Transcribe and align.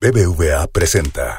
BBVA 0.00 0.68
presenta. 0.68 1.36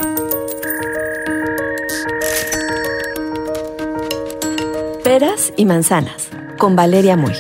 Peras 5.02 5.54
y 5.56 5.64
manzanas 5.64 6.28
con 6.58 6.76
Valeria 6.76 7.16
Muy. 7.16 7.32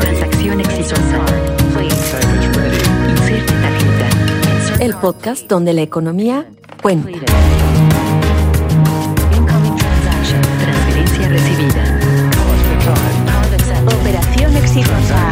Transacción 0.00 0.60
exitosa. 0.60 1.26
El 4.80 4.96
podcast 4.96 5.46
donde 5.46 5.72
la 5.72 5.82
economía 5.82 6.44
cuenta. 6.82 7.10
Incoming 9.30 9.76
transaction. 9.76 10.42
Transferencia 10.58 11.28
recibida. 11.28 12.00
Operación 13.86 14.56
exitosa. 14.56 15.30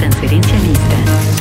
Transferencia 0.00 0.58
lista. 0.58 1.37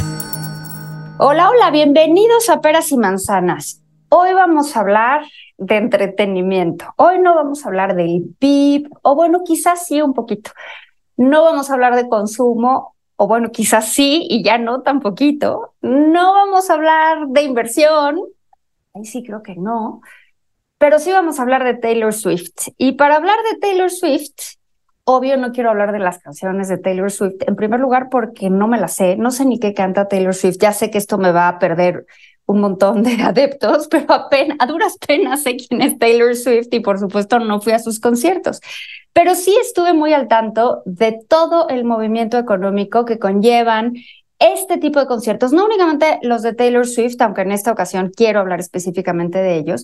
Hola, 1.19 1.49
hola, 1.49 1.71
bienvenidos 1.71 2.47
a 2.47 2.61
Peras 2.61 2.91
y 2.91 2.97
Manzanas. 2.97 3.81
Hoy 4.09 4.33
vamos 4.33 4.77
a 4.77 4.81
hablar 4.81 5.25
de 5.57 5.77
entretenimiento. 5.77 6.93
Hoy 6.95 7.17
no 7.17 7.33
vamos 7.33 7.65
a 7.65 7.69
hablar 7.69 7.95
del 7.95 8.35
PIB, 8.37 8.87
o 9.01 9.15
bueno, 9.15 9.41
quizás 9.43 9.87
sí 9.87 9.99
un 9.99 10.13
poquito. 10.13 10.51
No 11.15 11.41
vamos 11.41 11.71
a 11.71 11.73
hablar 11.73 11.95
de 11.95 12.07
consumo, 12.07 12.95
o 13.15 13.27
bueno, 13.27 13.49
quizás 13.49 13.91
sí 13.91 14.27
y 14.29 14.43
ya 14.43 14.59
no 14.59 14.83
tan 14.83 14.99
poquito. 14.99 15.73
No 15.81 16.33
vamos 16.33 16.69
a 16.69 16.75
hablar 16.75 17.27
de 17.29 17.41
inversión, 17.41 18.19
ahí 18.93 19.03
sí 19.03 19.23
creo 19.23 19.41
que 19.41 19.55
no, 19.55 20.01
pero 20.77 20.99
sí 20.99 21.11
vamos 21.11 21.39
a 21.39 21.41
hablar 21.41 21.63
de 21.63 21.73
Taylor 21.73 22.13
Swift. 22.13 22.67
Y 22.77 22.91
para 22.91 23.15
hablar 23.15 23.39
de 23.51 23.57
Taylor 23.57 23.89
Swift, 23.89 24.35
obvio 25.09 25.37
no 25.37 25.53
quiero 25.53 25.69
hablar 25.69 25.93
de 25.93 25.99
las 25.99 26.19
canciones 26.19 26.67
de 26.67 26.77
Taylor 26.77 27.09
Swift, 27.09 27.35
en 27.47 27.55
primer 27.55 27.79
lugar 27.79 28.09
porque 28.11 28.49
no 28.49 28.67
me 28.67 28.77
las 28.77 28.93
sé, 28.93 29.15
no 29.15 29.31
sé 29.31 29.45
ni 29.45 29.57
qué 29.57 29.73
canta 29.73 30.09
Taylor 30.09 30.35
Swift, 30.35 30.57
ya 30.59 30.73
sé 30.73 30.91
que 30.91 30.97
esto 30.97 31.17
me 31.17 31.31
va 31.31 31.47
a 31.47 31.59
perder 31.59 32.05
un 32.45 32.59
montón 32.59 33.03
de 33.03 33.13
adeptos, 33.23 33.87
pero 33.87 34.13
apenas, 34.13 34.57
a 34.59 34.65
duras 34.65 34.97
penas 34.97 35.43
sé 35.43 35.55
quién 35.55 35.81
es 35.81 35.97
Taylor 35.97 36.35
Swift 36.35 36.67
y 36.71 36.81
por 36.81 36.99
supuesto 36.99 37.39
no 37.39 37.61
fui 37.61 37.71
a 37.71 37.79
sus 37.79 38.01
conciertos. 38.01 38.59
Pero 39.13 39.33
sí 39.33 39.55
estuve 39.61 39.93
muy 39.93 40.11
al 40.11 40.27
tanto 40.27 40.81
de 40.85 41.17
todo 41.27 41.69
el 41.69 41.85
movimiento 41.85 42.37
económico 42.37 43.05
que 43.05 43.17
conllevan 43.17 43.93
este 44.39 44.77
tipo 44.77 44.99
de 44.99 45.07
conciertos, 45.07 45.53
no 45.53 45.65
únicamente 45.65 46.19
los 46.21 46.41
de 46.41 46.53
Taylor 46.53 46.85
Swift, 46.85 47.15
aunque 47.21 47.41
en 47.41 47.53
esta 47.53 47.71
ocasión 47.71 48.11
quiero 48.13 48.41
hablar 48.41 48.59
específicamente 48.59 49.39
de 49.39 49.55
ellos, 49.55 49.83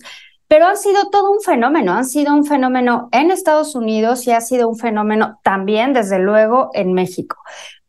pero 0.54 0.68
han 0.68 0.76
sido 0.76 1.10
todo 1.10 1.32
un 1.32 1.40
fenómeno, 1.40 1.94
han 1.94 2.04
sido 2.04 2.32
un 2.32 2.44
fenómeno 2.44 3.08
en 3.10 3.32
Estados 3.32 3.74
Unidos 3.74 4.24
y 4.28 4.30
ha 4.30 4.40
sido 4.40 4.68
un 4.68 4.78
fenómeno 4.78 5.40
también, 5.42 5.92
desde 5.92 6.20
luego, 6.20 6.70
en 6.74 6.92
México. 6.92 7.38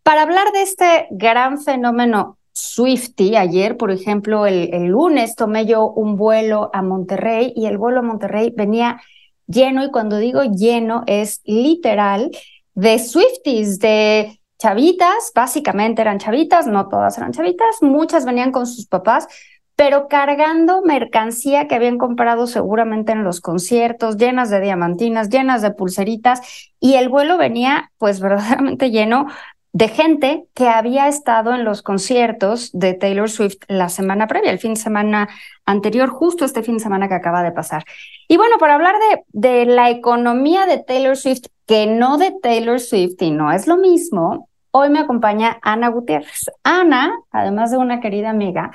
Para 0.01 0.23
hablar 0.23 0.51
de 0.51 0.63
este 0.63 1.07
gran 1.11 1.61
fenómeno 1.61 2.39
Swifty, 2.53 3.35
ayer, 3.35 3.77
por 3.77 3.91
ejemplo, 3.91 4.47
el, 4.47 4.73
el 4.73 4.85
lunes 4.85 5.35
tomé 5.35 5.67
yo 5.67 5.91
un 5.91 6.15
vuelo 6.15 6.71
a 6.73 6.81
Monterrey 6.81 7.53
y 7.55 7.67
el 7.67 7.77
vuelo 7.77 7.99
a 7.99 8.01
Monterrey 8.01 8.51
venía 8.57 8.99
lleno 9.45 9.85
y 9.85 9.91
cuando 9.91 10.17
digo 10.17 10.41
lleno 10.41 11.03
es 11.05 11.41
literal 11.45 12.31
de 12.73 12.97
Swifties, 12.97 13.77
de 13.77 14.39
chavitas, 14.57 15.31
básicamente 15.35 16.01
eran 16.01 16.17
chavitas, 16.17 16.65
no 16.65 16.87
todas 16.87 17.15
eran 17.19 17.31
chavitas, 17.31 17.83
muchas 17.83 18.25
venían 18.25 18.51
con 18.51 18.65
sus 18.65 18.87
papás, 18.87 19.27
pero 19.75 20.07
cargando 20.07 20.81
mercancía 20.81 21.67
que 21.67 21.75
habían 21.75 21.97
comprado 21.97 22.47
seguramente 22.47 23.11
en 23.11 23.23
los 23.23 23.41
conciertos, 23.41 24.17
llenas 24.17 24.49
de 24.49 24.61
diamantinas, 24.61 25.29
llenas 25.29 25.61
de 25.61 25.71
pulseritas, 25.71 26.41
y 26.79 26.95
el 26.95 27.09
vuelo 27.09 27.37
venía 27.37 27.91
pues 27.97 28.19
verdaderamente 28.21 28.91
lleno 28.91 29.27
de 29.75 29.89
gente 29.89 30.45
que 30.53 30.69
había 30.69 31.09
estado 31.09 31.53
en 31.53 31.65
los 31.65 31.81
conciertos 31.81 32.71
de 32.71 32.93
Taylor 32.93 33.29
Swift 33.29 33.57
la 33.67 33.89
semana 33.89 34.25
previa, 34.25 34.49
el 34.49 34.59
fin 34.59 34.75
de 34.75 34.79
semana 34.79 35.27
anterior, 35.65 36.07
justo 36.07 36.45
este 36.45 36.63
fin 36.63 36.77
de 36.77 36.83
semana 36.83 37.09
que 37.09 37.15
acaba 37.15 37.43
de 37.43 37.51
pasar. 37.51 37.83
Y 38.29 38.37
bueno, 38.37 38.55
para 38.57 38.75
hablar 38.75 38.95
de, 39.33 39.65
la 39.65 39.89
economía 39.89 40.65
de 40.65 40.77
Taylor 40.77 41.17
Swift, 41.17 41.47
que 41.67 41.87
no 41.87 42.17
de 42.17 42.33
Taylor 42.41 42.79
Swift 42.79 43.21
y 43.21 43.31
no 43.31 43.51
es 43.51 43.67
lo 43.67 43.75
mismo, 43.75 44.47
hoy 44.71 44.89
me 44.89 44.99
acompaña 44.99 45.59
Ana 45.61 45.89
Gutiérrez. 45.89 46.49
Ana, 46.63 47.13
además 47.31 47.71
de 47.71 47.77
una 47.77 47.99
querida 47.99 48.29
amiga, 48.29 48.71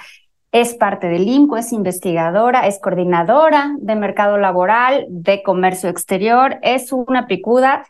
es 0.52 0.74
parte 0.74 1.06
del 1.08 1.28
INCO, 1.28 1.56
es 1.56 1.72
investigadora, 1.72 2.66
es 2.66 2.80
coordinadora 2.80 3.74
de 3.78 3.94
mercado 3.94 4.36
laboral, 4.36 5.06
de 5.08 5.42
comercio 5.42 5.88
exterior, 5.88 6.58
es 6.62 6.92
una 6.92 7.26
picuda, 7.26 7.86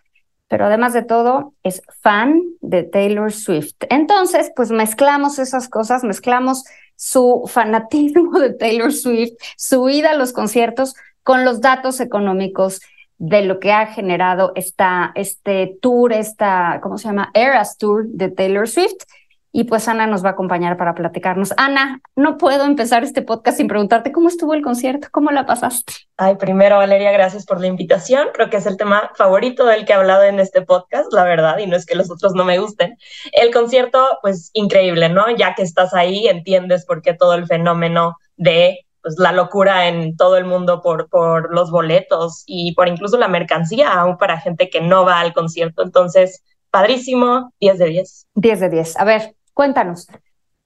pero 0.48 0.66
además 0.66 0.93
de 0.93 1.03
todo 1.03 1.54
es 1.62 1.82
fan 2.00 2.43
de 2.60 2.82
Taylor 2.82 3.32
Swift. 3.32 3.76
Entonces, 3.88 4.53
pues 4.54 4.71
mezclamos 4.71 5.38
esas 5.38 5.69
cosas, 5.69 6.04
mezclamos 6.04 6.65
su 6.97 7.44
fanatismo 7.47 8.38
de 8.38 8.53
Taylor 8.53 8.92
Swift, 8.92 9.32
su 9.56 9.88
ida 9.88 10.10
a 10.10 10.16
los 10.16 10.32
conciertos 10.32 10.94
con 11.22 11.44
los 11.44 11.60
datos 11.60 12.00
económicos 12.00 12.81
de 13.16 13.42
lo 13.42 13.60
que 13.60 13.71
ha 13.71 13.87
generado 13.87 14.53
esta, 14.54 15.12
este 15.15 15.78
tour, 15.81 16.12
esta, 16.12 16.81
¿cómo 16.82 16.98
se 16.98 17.09
llama? 17.09 17.31
Eras 17.34 17.77
Tour 17.77 18.06
de 18.06 18.31
Taylor 18.31 18.66
Swift. 18.66 19.04
Y 19.53 19.65
pues 19.65 19.88
Ana 19.88 20.06
nos 20.06 20.25
va 20.25 20.31
a 20.31 20.33
acompañar 20.33 20.77
para 20.77 20.94
platicarnos. 20.94 21.53
Ana, 21.56 22.00
no 22.15 22.38
puedo 22.38 22.65
empezar 22.65 23.03
este 23.03 23.22
podcast 23.22 23.56
sin 23.56 23.66
preguntarte 23.66 24.12
cómo 24.12 24.28
estuvo 24.28 24.55
el 24.55 24.62
concierto, 24.62 25.09
cómo 25.11 25.31
la 25.33 25.44
pasaste. 25.44 25.93
Ay, 26.16 26.37
primero 26.37 26.77
Valeria, 26.77 27.11
gracias 27.11 27.47
por 27.47 27.60
la 27.60 27.66
invitación. 27.66 28.28
Creo 28.33 28.49
que 28.49 28.59
es 28.59 28.66
el 28.66 28.77
tema 28.77 29.10
favorito 29.16 29.66
del 29.66 29.84
que 29.84 29.93
he 29.93 29.97
hablado 29.97 30.22
en 30.22 30.39
este 30.39 30.62
podcast, 30.62 31.12
la 31.12 31.25
verdad, 31.25 31.59
y 31.59 31.66
no 31.66 31.77
es 31.77 31.84
que 31.84 31.97
los 31.97 32.10
otros 32.10 32.34
no 32.34 32.44
me 32.44 32.59
gusten. 32.59 32.97
El 33.33 33.53
concierto, 33.53 34.19
pues 34.22 34.50
increíble, 34.53 35.09
¿no? 35.09 35.28
Ya 35.37 35.55
que 35.55 35.62
estás 35.62 35.94
ahí, 35.94 36.28
entiendes 36.28 36.87
por 36.87 37.03
qué 37.03 37.15
todo 37.15 37.34
el 37.34 37.47
fenómeno 37.47 38.16
de 38.37 38.87
pues, 39.03 39.19
la 39.19 39.33
locura 39.33 39.89
en 39.89 40.16
todo 40.16 40.37
el 40.37 40.44
mundo 40.44 40.81
por, 40.81 41.09
por 41.09 41.53
los 41.53 41.71
boletos 41.71 42.44
y 42.47 42.75
por 42.75 42.89
incluso 42.89 43.19
la 43.19 43.28
mercancía, 43.28 43.93
aún 43.93 44.16
para 44.16 44.41
gente 44.41 44.71
que 44.71 44.81
no 44.81 45.05
va 45.05 45.21
al 45.21 45.33
concierto. 45.33 45.83
Entonces, 45.83 46.44
padrísimo, 46.71 47.53
10 47.60 47.78
de 47.78 47.87
10. 47.87 48.27
10 48.34 48.60
de 48.60 48.69
10. 48.69 48.97
A 48.97 49.05
ver, 49.05 49.34
cuéntanos. 49.60 50.09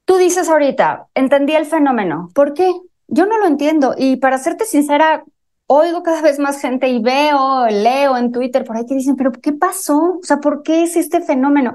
Tú 0.04 0.18
dices 0.18 0.48
ahorita, 0.48 1.08
entendí 1.16 1.52
el 1.52 1.66
fenómeno. 1.66 2.30
¿Por 2.32 2.54
qué? 2.54 2.72
Yo 3.08 3.26
no 3.26 3.38
lo 3.38 3.46
entiendo. 3.46 3.96
Y 3.98 4.18
para 4.18 4.38
serte 4.38 4.66
sincera, 4.66 5.24
oigo 5.66 6.04
cada 6.04 6.22
vez 6.22 6.38
más 6.38 6.60
gente 6.60 6.86
y 6.86 7.02
veo, 7.02 7.66
leo 7.66 8.16
en 8.16 8.30
Twitter 8.30 8.62
por 8.62 8.76
ahí 8.76 8.86
que 8.86 8.94
dicen, 8.94 9.16
pero 9.16 9.32
¿qué 9.32 9.52
pasó? 9.52 10.18
O 10.18 10.22
sea, 10.22 10.36
¿por 10.36 10.62
qué 10.62 10.84
es 10.84 10.94
este 10.94 11.20
fenómeno? 11.20 11.74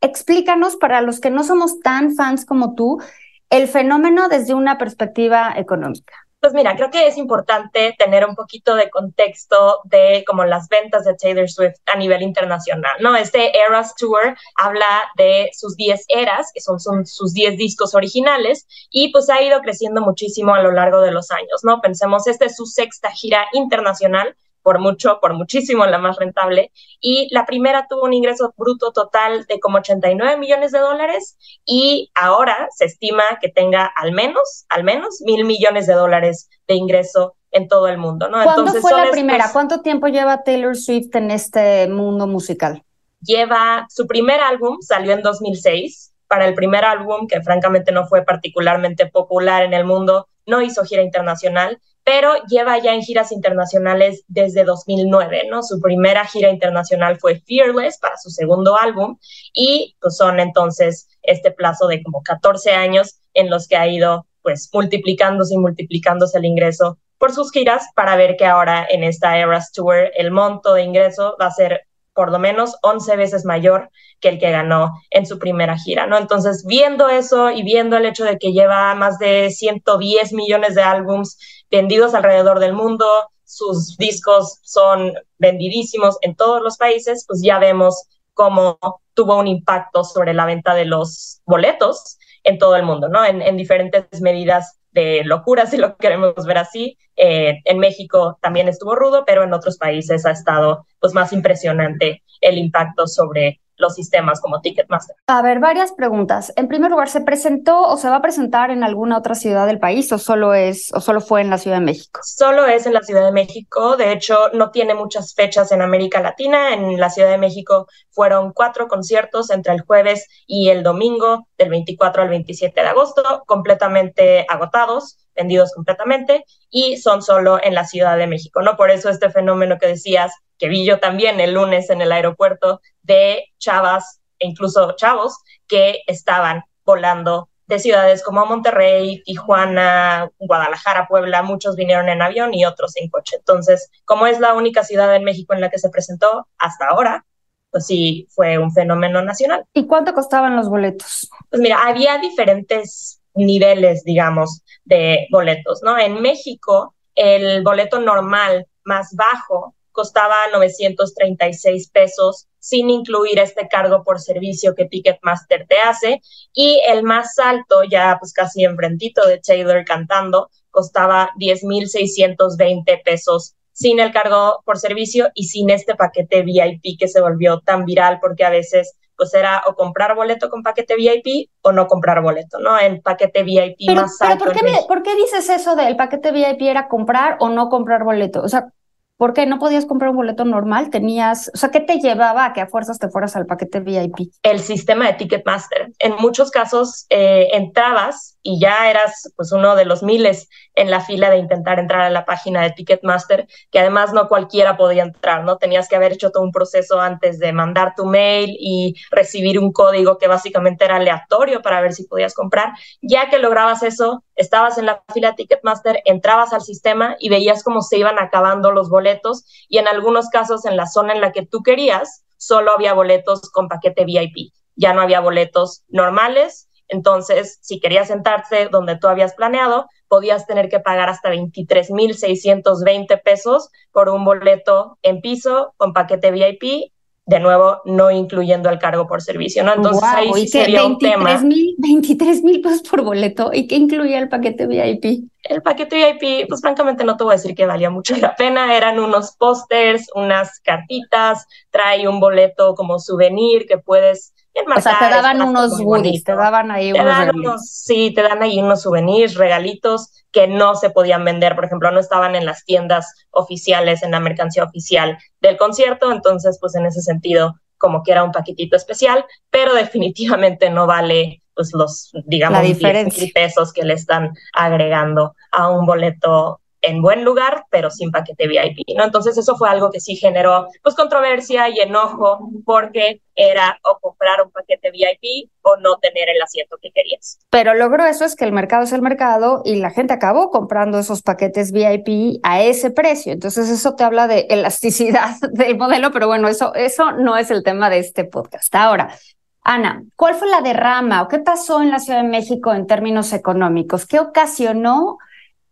Explícanos 0.00 0.76
para 0.76 1.00
los 1.00 1.18
que 1.18 1.30
no 1.30 1.42
somos 1.42 1.80
tan 1.80 2.14
fans 2.14 2.46
como 2.46 2.76
tú, 2.76 3.02
el 3.48 3.66
fenómeno 3.66 4.28
desde 4.28 4.54
una 4.54 4.78
perspectiva 4.78 5.52
económica. 5.56 6.14
Pues 6.40 6.54
mira, 6.54 6.74
creo 6.74 6.90
que 6.90 7.06
es 7.06 7.18
importante 7.18 7.94
tener 7.98 8.24
un 8.24 8.34
poquito 8.34 8.74
de 8.74 8.88
contexto 8.88 9.80
de 9.84 10.24
como 10.26 10.46
las 10.46 10.70
ventas 10.70 11.04
de 11.04 11.14
Taylor 11.14 11.50
Swift 11.50 11.76
a 11.84 11.98
nivel 11.98 12.22
internacional, 12.22 12.96
¿no? 13.00 13.14
Este 13.14 13.58
Eras 13.60 13.94
Tour 13.94 14.38
habla 14.56 15.10
de 15.16 15.50
sus 15.52 15.76
10 15.76 16.06
eras, 16.08 16.50
que 16.54 16.62
son, 16.62 16.80
son 16.80 17.04
sus 17.04 17.34
10 17.34 17.58
discos 17.58 17.94
originales, 17.94 18.66
y 18.90 19.12
pues 19.12 19.28
ha 19.28 19.42
ido 19.42 19.60
creciendo 19.60 20.00
muchísimo 20.00 20.54
a 20.54 20.62
lo 20.62 20.72
largo 20.72 21.02
de 21.02 21.10
los 21.10 21.30
años, 21.30 21.60
¿no? 21.62 21.82
Pensemos, 21.82 22.26
esta 22.26 22.46
es 22.46 22.56
su 22.56 22.64
sexta 22.64 23.10
gira 23.10 23.46
internacional, 23.52 24.34
por 24.62 24.78
mucho, 24.78 25.18
por 25.20 25.34
muchísimo 25.34 25.86
la 25.86 25.98
más 25.98 26.16
rentable. 26.16 26.72
Y 27.00 27.28
la 27.32 27.46
primera 27.46 27.86
tuvo 27.88 28.04
un 28.04 28.12
ingreso 28.12 28.52
bruto 28.56 28.92
total 28.92 29.46
de 29.46 29.60
como 29.60 29.78
89 29.78 30.38
millones 30.38 30.72
de 30.72 30.78
dólares 30.78 31.36
y 31.64 32.10
ahora 32.14 32.68
se 32.70 32.84
estima 32.84 33.22
que 33.40 33.48
tenga 33.48 33.90
al 33.96 34.12
menos, 34.12 34.66
al 34.68 34.84
menos 34.84 35.20
mil 35.24 35.44
millones 35.44 35.86
de 35.86 35.94
dólares 35.94 36.48
de 36.66 36.74
ingreso 36.74 37.36
en 37.50 37.68
todo 37.68 37.88
el 37.88 37.98
mundo, 37.98 38.28
¿no? 38.28 38.42
¿Cuándo 38.42 38.62
Entonces, 38.62 38.82
fue 38.82 38.92
la 38.92 38.98
estos... 38.98 39.12
primera? 39.12 39.50
¿Cuánto 39.52 39.80
tiempo 39.80 40.06
lleva 40.08 40.42
Taylor 40.42 40.76
Swift 40.76 41.14
en 41.14 41.30
este 41.30 41.88
mundo 41.88 42.26
musical? 42.26 42.84
Lleva, 43.20 43.86
su 43.88 44.06
primer 44.06 44.40
álbum 44.40 44.78
salió 44.80 45.12
en 45.12 45.22
2006. 45.22 46.12
Para 46.28 46.46
el 46.46 46.54
primer 46.54 46.84
álbum, 46.84 47.26
que 47.26 47.42
francamente 47.42 47.90
no 47.90 48.06
fue 48.06 48.22
particularmente 48.22 49.06
popular 49.06 49.64
en 49.64 49.74
el 49.74 49.84
mundo, 49.84 50.28
no 50.46 50.62
hizo 50.62 50.84
gira 50.84 51.02
internacional 51.02 51.80
pero 52.10 52.42
lleva 52.48 52.76
ya 52.78 52.92
en 52.92 53.02
giras 53.02 53.30
internacionales 53.30 54.24
desde 54.26 54.64
2009, 54.64 55.44
¿no? 55.48 55.62
Su 55.62 55.80
primera 55.80 56.24
gira 56.24 56.50
internacional 56.50 57.20
fue 57.20 57.40
Fearless 57.46 57.98
para 57.98 58.16
su 58.16 58.30
segundo 58.30 58.76
álbum 58.76 59.16
y 59.54 59.94
pues 60.00 60.16
son 60.16 60.40
entonces 60.40 61.06
este 61.22 61.52
plazo 61.52 61.86
de 61.86 62.02
como 62.02 62.24
14 62.24 62.72
años 62.72 63.20
en 63.32 63.48
los 63.48 63.68
que 63.68 63.76
ha 63.76 63.86
ido 63.86 64.26
pues 64.42 64.68
multiplicándose 64.72 65.54
y 65.54 65.58
multiplicándose 65.58 66.38
el 66.38 66.46
ingreso 66.46 66.98
por 67.16 67.32
sus 67.32 67.52
giras 67.52 67.86
para 67.94 68.16
ver 68.16 68.36
que 68.36 68.46
ahora 68.46 68.84
en 68.90 69.04
esta 69.04 69.38
Eras 69.38 69.70
Tour 69.70 70.10
el 70.16 70.32
monto 70.32 70.74
de 70.74 70.82
ingreso 70.82 71.36
va 71.40 71.46
a 71.46 71.52
ser 71.52 71.86
por 72.12 72.32
lo 72.32 72.40
menos 72.40 72.76
11 72.82 73.16
veces 73.16 73.44
mayor 73.44 73.88
que 74.20 74.28
el 74.28 74.38
que 74.38 74.50
ganó 74.50 75.00
en 75.10 75.26
su 75.26 75.38
primera 75.38 75.78
gira, 75.78 76.06
¿no? 76.06 76.18
Entonces, 76.18 76.66
viendo 76.66 77.08
eso 77.08 77.50
y 77.50 77.62
viendo 77.62 77.96
el 77.96 78.04
hecho 78.04 78.24
de 78.24 78.38
que 78.38 78.52
lleva 78.52 78.94
más 78.94 79.18
de 79.18 79.50
110 79.50 80.32
millones 80.34 80.74
de 80.74 80.82
álbums 80.82 81.38
vendidos 81.70 82.14
alrededor 82.14 82.58
del 82.58 82.72
mundo, 82.72 83.06
sus 83.44 83.96
discos 83.96 84.58
son 84.62 85.12
vendidísimos 85.38 86.18
en 86.22 86.36
todos 86.36 86.62
los 86.62 86.76
países, 86.76 87.24
pues 87.26 87.42
ya 87.42 87.58
vemos 87.58 88.04
cómo 88.34 88.78
tuvo 89.14 89.38
un 89.38 89.48
impacto 89.48 90.04
sobre 90.04 90.34
la 90.34 90.46
venta 90.46 90.74
de 90.74 90.84
los 90.84 91.40
boletos 91.44 92.18
en 92.44 92.58
todo 92.58 92.76
el 92.76 92.84
mundo, 92.84 93.08
¿no? 93.08 93.24
En, 93.24 93.42
en 93.42 93.56
diferentes 93.56 94.20
medidas 94.20 94.80
de 94.92 95.22
locura, 95.24 95.66
si 95.70 95.76
lo 95.76 95.96
queremos 95.96 96.34
ver 96.46 96.58
así. 96.58 96.96
Eh, 97.16 97.60
en 97.64 97.78
México 97.78 98.38
también 98.40 98.68
estuvo 98.68 98.94
rudo, 98.94 99.24
pero 99.26 99.42
en 99.42 99.52
otros 99.52 99.76
países 99.76 100.24
ha 100.26 100.30
estado 100.30 100.86
pues, 101.00 101.12
más 101.12 101.32
impresionante 101.32 102.22
el 102.40 102.56
impacto 102.56 103.06
sobre 103.06 103.60
los 103.80 103.94
sistemas 103.94 104.40
como 104.40 104.60
Ticketmaster. 104.60 105.16
A 105.26 105.42
ver, 105.42 105.58
varias 105.58 105.92
preguntas. 105.92 106.52
En 106.56 106.68
primer 106.68 106.90
lugar, 106.90 107.08
¿se 107.08 107.20
presentó 107.20 107.82
o 107.82 107.96
se 107.96 108.08
va 108.08 108.16
a 108.16 108.22
presentar 108.22 108.70
en 108.70 108.84
alguna 108.84 109.18
otra 109.18 109.34
ciudad 109.34 109.66
del 109.66 109.78
país 109.78 110.12
o 110.12 110.18
solo 110.18 110.54
es 110.54 110.92
o 110.92 111.00
solo 111.00 111.20
fue 111.20 111.40
en 111.40 111.50
la 111.50 111.58
Ciudad 111.58 111.78
de 111.78 111.84
México? 111.84 112.20
Solo 112.22 112.66
es 112.66 112.86
en 112.86 112.94
la 112.94 113.02
Ciudad 113.02 113.24
de 113.24 113.32
México. 113.32 113.96
De 113.96 114.12
hecho, 114.12 114.50
no 114.52 114.70
tiene 114.70 114.94
muchas 114.94 115.34
fechas 115.34 115.72
en 115.72 115.82
América 115.82 116.20
Latina. 116.20 116.74
En 116.74 116.98
la 116.98 117.10
Ciudad 117.10 117.30
de 117.30 117.38
México 117.38 117.86
fueron 118.10 118.52
cuatro 118.52 118.88
conciertos 118.88 119.50
entre 119.50 119.72
el 119.72 119.80
jueves 119.82 120.26
y 120.46 120.68
el 120.68 120.82
domingo, 120.82 121.46
del 121.58 121.70
24 121.70 122.22
al 122.22 122.28
27 122.28 122.80
de 122.80 122.86
agosto, 122.86 123.42
completamente 123.46 124.46
agotados 124.48 125.18
vendidos 125.34 125.72
completamente 125.72 126.44
y 126.70 126.98
son 126.98 127.22
solo 127.22 127.58
en 127.62 127.74
la 127.74 127.84
Ciudad 127.84 128.16
de 128.16 128.26
México, 128.26 128.62
¿no? 128.62 128.76
Por 128.76 128.90
eso 128.90 129.08
este 129.08 129.30
fenómeno 129.30 129.78
que 129.78 129.86
decías, 129.86 130.32
que 130.60 130.68
vi 130.68 130.86
yo 130.86 131.00
también 131.00 131.40
el 131.40 131.54
lunes 131.54 131.90
en 131.90 132.02
el 132.02 132.12
aeropuerto, 132.12 132.80
de 133.02 133.46
chavas 133.58 134.20
e 134.38 134.46
incluso 134.46 134.92
chavos 134.92 135.38
que 135.66 136.02
estaban 136.06 136.62
volando 136.84 137.48
de 137.66 137.78
ciudades 137.78 138.22
como 138.22 138.44
Monterrey, 138.46 139.22
Tijuana, 139.24 140.28
Guadalajara, 140.38 141.06
Puebla, 141.08 141.42
muchos 141.42 141.76
vinieron 141.76 142.08
en 142.08 142.20
avión 142.20 142.52
y 142.52 142.64
otros 142.64 142.96
en 142.96 143.08
coche. 143.08 143.36
Entonces, 143.36 143.90
como 144.04 144.26
es 144.26 144.40
la 144.40 144.54
única 144.54 144.82
ciudad 144.82 145.14
en 145.14 145.24
México 145.24 145.54
en 145.54 145.60
la 145.60 145.70
que 145.70 145.78
se 145.78 145.88
presentó 145.88 146.48
hasta 146.58 146.88
ahora, 146.88 147.24
pues 147.70 147.86
sí, 147.86 148.26
fue 148.30 148.58
un 148.58 148.72
fenómeno 148.72 149.22
nacional. 149.22 149.64
¿Y 149.72 149.86
cuánto 149.86 150.12
costaban 150.12 150.56
los 150.56 150.68
boletos? 150.68 151.30
Pues 151.48 151.62
mira, 151.62 151.86
había 151.86 152.18
diferentes 152.18 153.22
niveles, 153.34 154.02
digamos, 154.04 154.62
de 154.84 155.28
boletos, 155.30 155.80
¿no? 155.84 155.96
En 155.96 156.20
México, 156.20 156.96
el 157.14 157.62
boleto 157.62 158.00
normal 158.00 158.66
más 158.84 159.14
bajo 159.14 159.76
costaba 159.92 160.36
936 160.52 161.90
pesos 161.90 162.46
sin 162.58 162.90
incluir 162.90 163.38
este 163.38 163.68
cargo 163.68 164.04
por 164.04 164.20
servicio 164.20 164.74
que 164.74 164.84
Ticketmaster 164.84 165.66
te 165.66 165.78
hace 165.78 166.20
y 166.52 166.80
el 166.86 167.02
más 167.02 167.38
alto, 167.38 167.82
ya 167.84 168.16
pues 168.20 168.32
casi 168.32 168.64
enfrentito 168.64 169.26
de 169.26 169.38
Taylor 169.38 169.84
cantando, 169.84 170.50
costaba 170.70 171.30
10.620 171.38 173.02
pesos 173.02 173.54
sin 173.72 173.98
el 173.98 174.12
cargo 174.12 174.62
por 174.64 174.78
servicio 174.78 175.30
y 175.34 175.44
sin 175.44 175.70
este 175.70 175.94
paquete 175.94 176.42
VIP 176.42 176.98
que 176.98 177.08
se 177.08 177.20
volvió 177.20 177.60
tan 177.60 177.86
viral 177.86 178.18
porque 178.20 178.44
a 178.44 178.50
veces 178.50 178.94
pues 179.16 179.34
era 179.34 179.62
o 179.66 179.74
comprar 179.74 180.14
boleto 180.14 180.48
con 180.48 180.62
paquete 180.62 180.96
VIP 180.96 181.50
o 181.60 181.72
no 181.72 181.86
comprar 181.86 182.22
boleto, 182.22 182.58
¿no? 182.58 182.78
El 182.78 183.02
paquete 183.02 183.42
VIP 183.42 183.90
más 183.94 184.20
alto. 184.22 184.46
¿por 184.46 184.54
qué, 184.54 184.60
¿por 184.88 185.02
qué 185.02 185.14
dices 185.14 185.48
eso 185.50 185.76
del 185.76 185.94
paquete 185.94 186.32
VIP 186.32 186.62
era 186.62 186.88
comprar 186.88 187.36
o 187.40 187.50
no 187.50 187.68
comprar 187.68 188.02
boleto? 188.02 188.40
O 188.40 188.48
sea, 188.48 188.72
¿Por 189.20 189.34
qué 189.34 189.44
no 189.44 189.58
podías 189.58 189.84
comprar 189.84 190.12
un 190.12 190.16
boleto 190.16 190.46
normal? 190.46 190.88
Tenías, 190.88 191.50
o 191.52 191.58
sea, 191.58 191.70
¿qué 191.70 191.80
te 191.80 191.98
llevaba 191.98 192.46
a 192.46 192.52
que 192.54 192.62
a 192.62 192.66
fuerzas 192.66 192.98
te 192.98 193.10
fueras 193.10 193.36
al 193.36 193.44
paquete 193.44 193.80
VIP? 193.80 194.32
El 194.42 194.60
sistema 194.60 195.06
de 195.06 195.12
Ticketmaster. 195.12 195.92
En 195.98 196.14
muchos 196.16 196.50
casos 196.50 197.04
eh, 197.10 197.48
entrabas 197.52 198.38
y 198.42 198.58
ya 198.58 198.88
eras 198.88 199.30
pues 199.36 199.52
uno 199.52 199.76
de 199.76 199.84
los 199.84 200.02
miles 200.02 200.48
en 200.74 200.90
la 200.90 201.00
fila 201.00 201.28
de 201.28 201.36
intentar 201.36 201.78
entrar 201.78 202.00
a 202.00 202.08
la 202.08 202.24
página 202.24 202.62
de 202.62 202.70
Ticketmaster, 202.70 203.46
que 203.70 203.78
además 203.78 204.14
no 204.14 204.26
cualquiera 204.26 204.78
podía 204.78 205.02
entrar, 205.02 205.44
¿no? 205.44 205.58
Tenías 205.58 205.86
que 205.86 205.96
haber 205.96 206.12
hecho 206.12 206.30
todo 206.30 206.42
un 206.42 206.52
proceso 206.52 206.98
antes 206.98 207.38
de 207.38 207.52
mandar 207.52 207.92
tu 207.94 208.06
mail 208.06 208.56
y 208.58 208.94
recibir 209.10 209.58
un 209.58 209.70
código 209.70 210.16
que 210.16 210.28
básicamente 210.28 210.86
era 210.86 210.96
aleatorio 210.96 211.60
para 211.60 211.82
ver 211.82 211.92
si 211.92 212.04
podías 212.04 212.32
comprar. 212.32 212.72
Ya 213.02 213.28
que 213.28 213.38
lograbas 213.38 213.82
eso, 213.82 214.24
estabas 214.40 214.78
en 214.78 214.86
la 214.86 215.02
fila 215.12 215.34
Ticketmaster, 215.34 216.00
entrabas 216.06 216.54
al 216.54 216.62
sistema 216.62 217.16
y 217.20 217.28
veías 217.28 217.62
cómo 217.62 217.82
se 217.82 217.98
iban 217.98 218.18
acabando 218.18 218.72
los 218.72 218.88
boletos 218.88 219.44
y 219.68 219.78
en 219.78 219.86
algunos 219.86 220.30
casos 220.30 220.64
en 220.64 220.76
la 220.76 220.86
zona 220.86 221.12
en 221.12 221.20
la 221.20 221.30
que 221.30 221.44
tú 221.44 221.62
querías, 221.62 222.24
solo 222.38 222.72
había 222.72 222.94
boletos 222.94 223.50
con 223.50 223.68
paquete 223.68 224.06
VIP, 224.06 224.52
ya 224.76 224.94
no 224.94 225.02
había 225.02 225.20
boletos 225.20 225.84
normales. 225.88 226.68
Entonces, 226.88 227.58
si 227.60 227.80
querías 227.80 228.08
sentarte 228.08 228.68
donde 228.68 228.96
tú 228.96 229.08
habías 229.08 229.34
planeado, 229.34 229.86
podías 230.08 230.46
tener 230.46 230.70
que 230.70 230.80
pagar 230.80 231.10
hasta 231.10 231.30
23.620 231.30 233.22
pesos 233.22 233.68
por 233.92 234.08
un 234.08 234.24
boleto 234.24 234.98
en 235.02 235.20
piso 235.20 235.74
con 235.76 235.92
paquete 235.92 236.30
VIP 236.30 236.92
de 237.26 237.38
nuevo, 237.38 237.80
no 237.84 238.10
incluyendo 238.10 238.68
el 238.70 238.78
cargo 238.78 239.06
por 239.06 239.22
servicio, 239.22 239.62
¿no? 239.62 239.74
Entonces 239.74 240.02
ahí 240.02 240.32
sí 240.34 240.48
sería 240.48 240.84
un 240.84 240.98
tema. 240.98 241.40
23 241.78 242.42
mil 242.42 242.60
pesos 242.60 242.82
por 242.82 243.02
boleto. 243.02 243.50
¿Y 243.52 243.66
qué 243.66 243.76
incluía 243.76 244.18
el 244.18 244.28
paquete 244.28 244.66
VIP? 244.66 245.30
El 245.42 245.62
paquete 245.62 245.96
VIP, 245.96 246.48
pues 246.48 246.60
francamente 246.60 247.04
no 247.04 247.16
te 247.16 247.24
voy 247.24 247.32
a 247.32 247.36
decir 247.36 247.54
que 247.54 247.66
valía 247.66 247.90
mucho 247.90 248.16
la 248.16 248.34
pena. 248.34 248.76
Eran 248.76 248.98
unos 248.98 249.36
pósters, 249.36 250.08
unas 250.14 250.60
cartitas, 250.60 251.46
trae 251.70 252.08
un 252.08 252.20
boleto 252.20 252.74
como 252.74 252.98
souvenir 252.98 253.66
que 253.66 253.78
puedes 253.78 254.34
o 254.54 254.80
sea, 254.80 254.98
te 254.98 255.08
daban 255.08 255.42
unos 255.42 255.80
goodies, 255.80 256.24
te 256.24 256.34
daban 256.34 256.70
ahí 256.70 256.92
unos, 256.92 257.68
Sí, 257.68 258.12
te 258.14 258.22
dan 258.22 258.42
ahí 258.42 258.60
unos 258.60 258.82
souvenirs, 258.82 259.34
regalitos 259.34 260.12
que 260.32 260.46
no 260.46 260.74
se 260.74 260.90
podían 260.90 261.24
vender, 261.24 261.54
por 261.54 261.64
ejemplo, 261.64 261.90
no 261.90 262.00
estaban 262.00 262.34
en 262.34 262.46
las 262.46 262.64
tiendas 262.64 263.14
oficiales, 263.30 264.02
en 264.02 264.12
la 264.12 264.20
mercancía 264.20 264.64
oficial 264.64 265.18
del 265.40 265.56
concierto, 265.56 266.12
entonces, 266.12 266.58
pues 266.60 266.74
en 266.74 266.86
ese 266.86 267.00
sentido, 267.00 267.56
como 267.78 268.02
que 268.02 268.12
era 268.12 268.24
un 268.24 268.32
paquetito 268.32 268.76
especial, 268.76 269.24
pero 269.50 269.74
definitivamente 269.74 270.70
no 270.70 270.86
vale 270.86 271.42
pues 271.54 271.72
los, 271.74 272.10
digamos, 272.24 272.62
10 272.62 273.32
pesos 273.34 273.72
que 273.72 273.82
le 273.82 273.94
están 273.94 274.32
agregando 274.54 275.34
a 275.50 275.68
un 275.68 275.84
boleto 275.84 276.60
en 276.82 277.02
buen 277.02 277.24
lugar, 277.24 277.64
pero 277.70 277.90
sin 277.90 278.10
paquete 278.10 278.46
VIP, 278.46 278.96
¿no? 278.96 279.04
Entonces 279.04 279.36
eso 279.36 279.56
fue 279.56 279.68
algo 279.68 279.90
que 279.90 280.00
sí 280.00 280.16
generó 280.16 280.68
pues 280.82 280.94
controversia 280.94 281.68
y 281.68 281.78
enojo 281.80 282.50
porque 282.64 283.20
era 283.34 283.78
o 283.84 283.98
comprar 284.00 284.42
un 284.42 284.50
paquete 284.50 284.90
VIP 284.90 285.50
o 285.62 285.76
no 285.76 285.98
tener 285.98 286.28
el 286.28 286.40
asiento 286.42 286.76
que 286.80 286.90
querías. 286.90 287.38
Pero 287.50 287.74
lo 287.74 287.88
grueso 287.90 288.24
es 288.24 288.36
que 288.36 288.44
el 288.44 288.52
mercado 288.52 288.84
es 288.84 288.92
el 288.92 289.02
mercado 289.02 289.62
y 289.64 289.76
la 289.76 289.90
gente 289.90 290.12
acabó 290.12 290.50
comprando 290.50 290.98
esos 290.98 291.22
paquetes 291.22 291.72
VIP 291.72 292.40
a 292.42 292.62
ese 292.62 292.90
precio. 292.90 293.32
Entonces 293.32 293.68
eso 293.70 293.94
te 293.94 294.04
habla 294.04 294.26
de 294.26 294.46
elasticidad 294.50 295.36
del 295.52 295.76
modelo, 295.76 296.10
pero 296.12 296.26
bueno, 296.26 296.48
eso, 296.48 296.74
eso 296.74 297.12
no 297.12 297.36
es 297.36 297.50
el 297.50 297.62
tema 297.62 297.90
de 297.90 297.98
este 297.98 298.24
podcast. 298.24 298.74
Ahora, 298.74 299.14
Ana, 299.62 300.02
¿cuál 300.16 300.34
fue 300.34 300.48
la 300.48 300.62
derrama 300.62 301.22
o 301.22 301.28
qué 301.28 301.38
pasó 301.38 301.82
en 301.82 301.90
la 301.90 301.98
Ciudad 301.98 302.22
de 302.22 302.28
México 302.28 302.72
en 302.72 302.86
términos 302.86 303.32
económicos? 303.32 304.06
¿Qué 304.06 304.18
ocasionó 304.18 305.18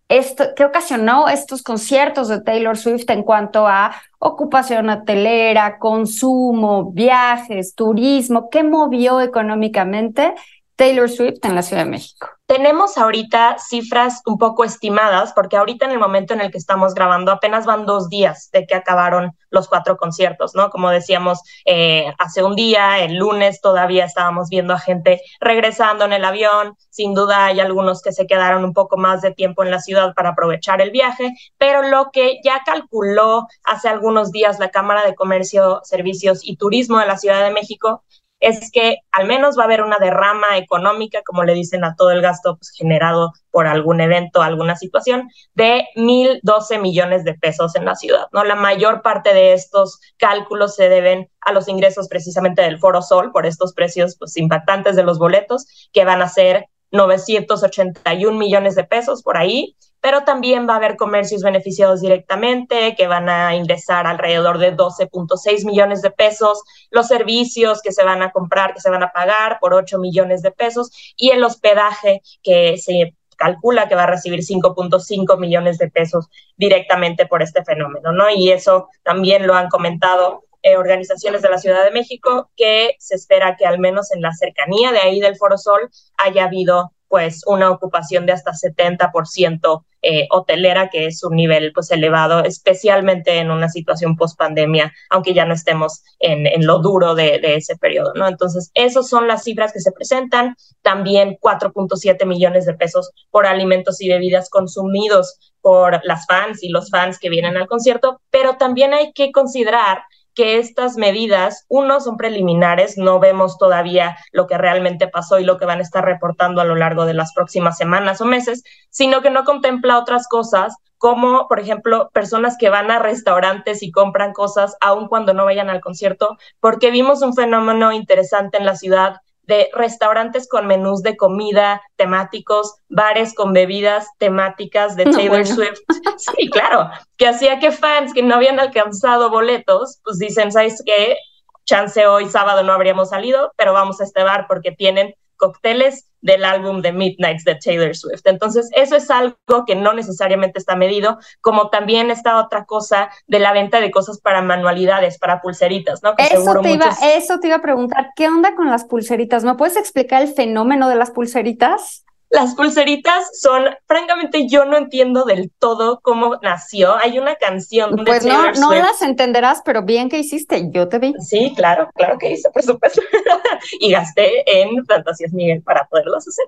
esto, 0.09 0.45
¿qué 0.57 0.65
ocasionó 0.65 1.29
estos 1.29 1.63
conciertos 1.63 2.29
de 2.29 2.41
Taylor 2.41 2.77
Swift 2.77 3.11
en 3.11 3.23
cuanto 3.23 3.67
a 3.67 3.95
ocupación 4.19 4.89
hotelera, 4.89 5.79
consumo, 5.79 6.91
viajes, 6.93 7.75
turismo? 7.75 8.49
¿Qué 8.51 8.63
movió 8.63 9.21
económicamente 9.21 10.35
Taylor 10.79 11.11
Swift 11.11 11.41
en 11.43 11.57
la 11.57 11.63
Ciudad 11.63 11.85
de 11.85 11.91
México? 11.91 12.29
Tenemos 12.47 12.97
ahorita 12.97 13.57
cifras 13.59 14.23
un 14.27 14.39
poco 14.39 14.63
estimadas, 14.63 15.33
porque 15.35 15.57
ahorita 15.57 15.87
en 15.87 15.91
el 15.91 15.99
momento 15.99 16.35
en 16.35 16.41
el 16.41 16.53
que 16.53 16.57
estamos 16.57 16.95
grabando 16.95 17.33
apenas 17.33 17.67
van 17.67 17.85
dos 17.85 18.09
días 18.09 18.49
de 18.53 18.65
que 18.65 18.77
acabaron 18.77 19.33
los 19.51 19.67
cuatro 19.67 19.97
conciertos, 19.97 20.55
¿no? 20.55 20.71
Como 20.71 20.89
decíamos, 20.91 21.41
eh, 21.65 22.15
hace 22.19 22.45
un 22.45 22.55
día, 22.55 23.01
el 23.01 23.17
lunes 23.17 23.61
todavía 23.61 24.05
estábamos 24.05 24.51
viendo 24.51 24.73
a 24.73 24.79
gente 24.79 25.21
regresando 25.41 26.05
en 26.05 26.13
el 26.13 26.25
avión, 26.25 26.77
sin 26.91 27.13
duda 27.13 27.47
hay 27.47 27.59
algunos 27.59 28.01
que 28.01 28.13
se 28.13 28.29
quedaron 28.29 28.65
un 28.65 28.73
poco 28.73 28.97
más 28.97 29.21
de 29.21 29.33
tiempo 29.33 29.65
en 29.65 29.73
la 29.73 29.81
ciudad 29.81 30.15
para 30.15 30.31
aprovechar 30.31 30.81
el 30.81 30.93
viaje, 30.93 31.35
pero 31.59 31.83
lo 31.83 32.11
que 32.13 32.39
ya 32.45 32.63
calculó 32.65 33.49
hace 33.65 33.89
algunos 33.89 34.31
días 34.31 34.61
la 34.61 34.71
Cámara 34.71 35.05
de 35.05 35.17
Comercio, 35.17 35.81
Servicios 35.83 36.39
y 36.45 36.57
Turismo 36.57 37.01
de 37.01 37.07
la 37.07 37.19
Ciudad 37.19 37.43
de 37.43 37.53
México 37.53 38.05
es 38.41 38.71
que 38.71 38.99
al 39.13 39.27
menos 39.27 39.59
va 39.59 39.63
a 39.63 39.65
haber 39.67 39.83
una 39.83 39.99
derrama 39.99 40.57
económica, 40.57 41.23
como 41.25 41.45
le 41.45 41.55
dicen 41.55 41.85
a 41.85 41.95
todo 41.97 42.11
el 42.11 42.23
gasto 42.23 42.57
pues, 42.57 42.71
generado 42.71 43.33
por 43.51 43.67
algún 43.67 44.01
evento, 44.01 44.43
alguna 44.43 44.77
situación, 44.77 45.29
de 45.55 45.87
1.012 45.97 46.81
millones 46.81 47.25
de 47.25 47.35
pesos 47.35 47.75
en 47.75 47.85
la 47.85 47.97
ciudad. 47.97 48.27
¿no? 48.33 48.45
La 48.45 48.55
mayor 48.55 49.03
parte 49.03 49.35
de 49.35 49.55
estos 49.55 50.01
cálculos 50.19 50.77
se 50.77 50.89
deben 50.89 51.29
a 51.41 51.53
los 51.53 51.69
ingresos 51.69 52.09
precisamente 52.09 52.63
del 52.63 52.79
Foro 52.79 53.03
Sol 53.03 53.33
por 53.33 53.47
estos 53.47 53.75
precios 53.75 54.17
pues, 54.19 54.37
impactantes 54.37 54.95
de 54.97 55.03
los 55.03 55.19
boletos, 55.19 55.67
que 55.93 56.05
van 56.05 56.23
a 56.23 56.29
ser 56.29 56.67
981 56.93 58.39
millones 58.39 58.75
de 58.75 58.85
pesos 58.85 59.23
por 59.23 59.37
ahí, 59.37 59.77
pero 60.01 60.25
también 60.25 60.69
va 60.69 60.75
a 60.75 60.77
haber 60.77 60.97
comercios 60.97 61.43
beneficiados 61.43 62.01
directamente 62.01 62.95
que 62.97 63.07
van 63.07 63.29
a 63.29 63.55
ingresar 63.55 64.07
alrededor 64.07 64.59
de 64.59 64.77
12.6 64.77 65.65
millones 65.65 66.03
de 66.03 66.11
pesos, 66.11 66.63
los 66.91 67.09
servicios 67.09 67.83
que 67.83 67.93
se 67.93 68.05
van 68.05 68.23
a 68.23 68.31
comprar, 68.31 68.75
que 68.75 68.81
se 68.81 68.91
van 68.91 69.03
a 69.03 69.13
pagar 69.13 69.59
por 69.61 69.75
8 69.75 69.99
millones 69.99 70.43
de 70.43 70.51
pesos 70.51 70.91
y 71.17 71.31
el 71.31 71.43
hospedaje 71.43 72.23
que 72.43 72.79
se 72.79 73.15
calcula 73.37 73.89
que 73.89 73.95
va 73.95 74.03
a 74.03 74.07
recibir 74.07 74.41
5.5 74.41 75.39
millones 75.39 75.79
de 75.79 75.89
pesos 75.89 76.29
directamente 76.57 77.27
por 77.27 77.43
este 77.43 77.65
fenómeno, 77.65 78.13
¿no? 78.13 78.29
Y 78.29 78.51
eso 78.51 78.89
también 79.05 79.47
lo 79.47 79.55
han 79.55 79.69
comentado 79.69 80.45
eh, 80.63 80.77
organizaciones 80.77 81.43
de 81.43 81.51
la 81.51 81.59
Ciudad 81.59 81.85
de 81.85 81.91
México 81.91 82.51
que 82.57 82.97
se 82.99 83.15
espera 83.15 83.57
que 83.57 83.67
al 83.67 83.79
menos 83.79 84.13
en 84.13 84.23
la 84.23 84.33
cercanía 84.33 84.93
de 84.93 84.99
ahí 84.99 85.21
del 85.21 85.37
Foro 85.37 85.59
Sol 85.59 85.91
haya 86.17 86.45
habido 86.45 86.93
pues 87.09 87.43
una 87.47 87.71
ocupación 87.71 88.27
de 88.27 88.33
hasta 88.33 88.53
70% 88.53 89.85
eh, 90.01 90.29
hotelera, 90.31 90.91
que 90.91 91.07
es 91.07 91.25
un 91.25 91.35
nivel 91.35 91.73
pues 91.73 91.91
elevado, 91.91 92.45
especialmente 92.45 93.39
en 93.39 93.51
una 93.51 93.69
situación 93.69 94.15
post 94.15 94.39
pandemia, 94.39 94.93
aunque 95.11 95.35
ya 95.35 95.45
no 95.45 95.55
estemos 95.55 96.05
en, 96.21 96.65
lo 96.65 96.79
duro 96.79 97.17
de, 97.17 97.41
de, 97.41 97.57
ese 97.57 97.77
periodo, 97.77 98.13
¿no? 98.15 98.29
Entonces, 98.29 98.71
esas 98.75 99.09
son 99.09 99.27
las 99.27 99.43
cifras 99.43 99.73
que 99.73 99.81
se 99.81 99.91
presentan. 99.91 100.55
También 100.83 101.37
4.7 101.41 102.27
millones 102.27 102.65
de 102.67 102.75
pesos 102.75 103.11
por 103.31 103.47
alimentos 103.47 104.01
y 104.01 104.09
bebidas 104.09 104.51
consumidos 104.51 105.53
por 105.61 106.01
las 106.05 106.27
fans 106.27 106.63
y 106.63 106.69
los 106.69 106.91
fans 106.91 107.19
que 107.19 107.31
vienen 107.31 107.57
al 107.57 107.67
concierto, 107.67 108.21
pero 108.31 108.57
también 108.57 108.95
hay 108.95 109.13
que 109.13 109.33
considerar 109.33 110.03
que 110.39 110.59
estas 110.59 110.97
medidas, 110.97 111.65
uno, 111.67 112.01
son 112.01 112.17
preliminares, 112.17 112.97
no 112.97 113.19
vemos 113.19 113.59
todavía 113.59 114.17
lo 114.31 114.47
que 114.47 114.57
realmente 114.57 115.09
pasó 115.09 115.41
y 115.41 115.45
lo 115.45 115.59
que 115.59 115.65
van 115.65 115.81
a 115.81 115.83
estar 115.83 116.05
reportando 116.05 116.61
a 116.61 116.65
lo 116.65 116.77
largo 116.77 117.07
de 117.07 117.15
las 117.15 117.35
próximas 117.35 117.77
semanas 117.77 118.21
o 118.21 118.25
meses, 118.25 118.63
sino 118.89 119.21
que 119.21 119.31
no 119.31 119.43
contempla 119.43 119.99
otras 119.99 120.29
cosas 120.29 120.77
como, 120.97 121.49
por 121.49 121.59
ejemplo, 121.59 122.09
personas 122.13 122.57
que 122.57 122.71
van 122.71 122.93
a 122.93 123.01
restaurantes 123.01 123.83
y 123.83 123.91
compran 123.91 124.33
cosas 124.33 124.77
aun 124.81 125.09
cuando 125.09 125.35
no 125.35 125.45
vayan 125.45 125.71
al 125.71 125.81
concierto, 125.81 126.37
porque 126.61 126.93
vimos 126.93 127.21
un 127.23 127.35
fenómeno 127.35 127.91
interesante 127.91 128.59
en 128.59 128.65
la 128.65 128.77
ciudad 128.77 129.17
de 129.49 129.71
restaurantes 129.73 130.47
con 130.47 130.67
menús 130.67 131.03
de 131.03 131.17
comida 131.17 131.81
temáticos, 131.97 132.77
bares 132.91 133.35
con 133.35 133.55
bebidas 133.55 134.07
temáticas 134.19 134.95
de 134.95 135.05
Taylor 135.11 135.45
Swift. 135.45 135.81
Sí, 136.19 136.51
claro, 136.51 136.91
que 137.17 137.29
hacía 137.29 137.61
que 137.61 137.71
fans 137.71 138.13
que 138.13 138.25
no 138.25 138.35
habían 138.35 138.59
alcanzado 138.59 139.31
boletos, 139.31 140.01
pues 140.03 140.19
dicen, 140.19 140.51
¿sabes 140.51 140.83
qué? 140.85 141.17
Chance 141.65 142.09
hoy 142.09 142.29
sábado 142.29 142.65
no 142.65 142.73
habríamos 142.73 143.11
salido, 143.11 143.53
pero 143.57 143.73
vamos 143.73 144.01
a 144.01 144.05
este 144.05 144.25
bar 144.25 144.47
porque 144.49 144.73
tienen 144.73 145.15
cócteles 145.37 146.08
del 146.21 146.45
álbum 146.45 146.81
de 146.83 146.93
Midnights 146.93 147.45
de 147.45 147.55
Taylor 147.57 147.95
Swift. 147.95 148.23
Entonces, 148.25 148.71
eso 148.75 148.97
es 148.97 149.11
algo 149.11 149.37
que 149.67 149.75
no 149.75 149.93
necesariamente 149.93 150.59
está 150.59 150.77
medido, 150.77 151.19
como 151.41 151.71
también 151.71 152.11
está 152.11 152.39
otra 152.39 152.65
cosa 152.65 153.11
de 153.27 153.39
la 153.39 153.53
venta 153.53 153.81
de 153.81 153.91
cosas 153.91 154.21
para 154.21 154.43
manualidades, 154.43 155.19
para 155.19 155.41
pulseritas, 155.41 156.03
¿no? 156.03 156.15
Que 156.17 156.25
eso, 156.25 156.61
te 156.61 156.73
iba, 156.73 156.91
eso 157.15 157.39
te 157.41 157.49
iba 157.49 157.57
a 157.57 157.63
preguntar, 157.63 158.11
¿qué 158.17 158.29
onda 158.29 158.55
con 158.55 158.69
las 158.69 158.85
pulseritas? 158.85 159.45
¿Me 159.45 159.55
puedes 159.55 159.77
explicar 159.77 160.23
el 160.23 160.29
fenómeno 160.29 160.89
de 160.89 160.97
las 160.97 161.11
pulseritas? 161.11 162.05
Las 162.31 162.55
pulseritas 162.55 163.41
son, 163.41 163.65
francamente, 163.87 164.47
yo 164.49 164.67
no 164.67 164.77
entiendo 164.77 165.25
del 165.25 165.51
todo 165.59 166.01
cómo 166.03 166.37
nació. 166.43 166.95
Hay 166.97 167.19
una 167.19 167.37
canción 167.37 167.97
de 167.97 168.05
Pues 168.05 168.23
Taylor 168.23 168.55
no, 168.55 168.61
no 168.61 168.69
Swift. 168.69 168.83
las 168.83 169.03
entenderás, 169.03 169.63
pero 169.65 169.83
bien 169.83 170.11
que 170.11 170.19
hiciste, 170.19 170.69
yo 170.71 170.89
te 170.89 170.99
vi. 170.99 171.15
Sí, 171.21 171.55
claro, 171.57 171.89
claro 171.95 172.19
que 172.19 172.33
hice, 172.33 172.51
por 172.51 172.63
supuesto. 172.63 173.01
y 173.81 173.93
gasté 173.93 174.45
en 174.61 174.85
Fantasías 174.85 175.33
Miguel 175.33 175.63
para 175.63 175.87
poderlos 175.87 176.27
hacer. 176.29 176.47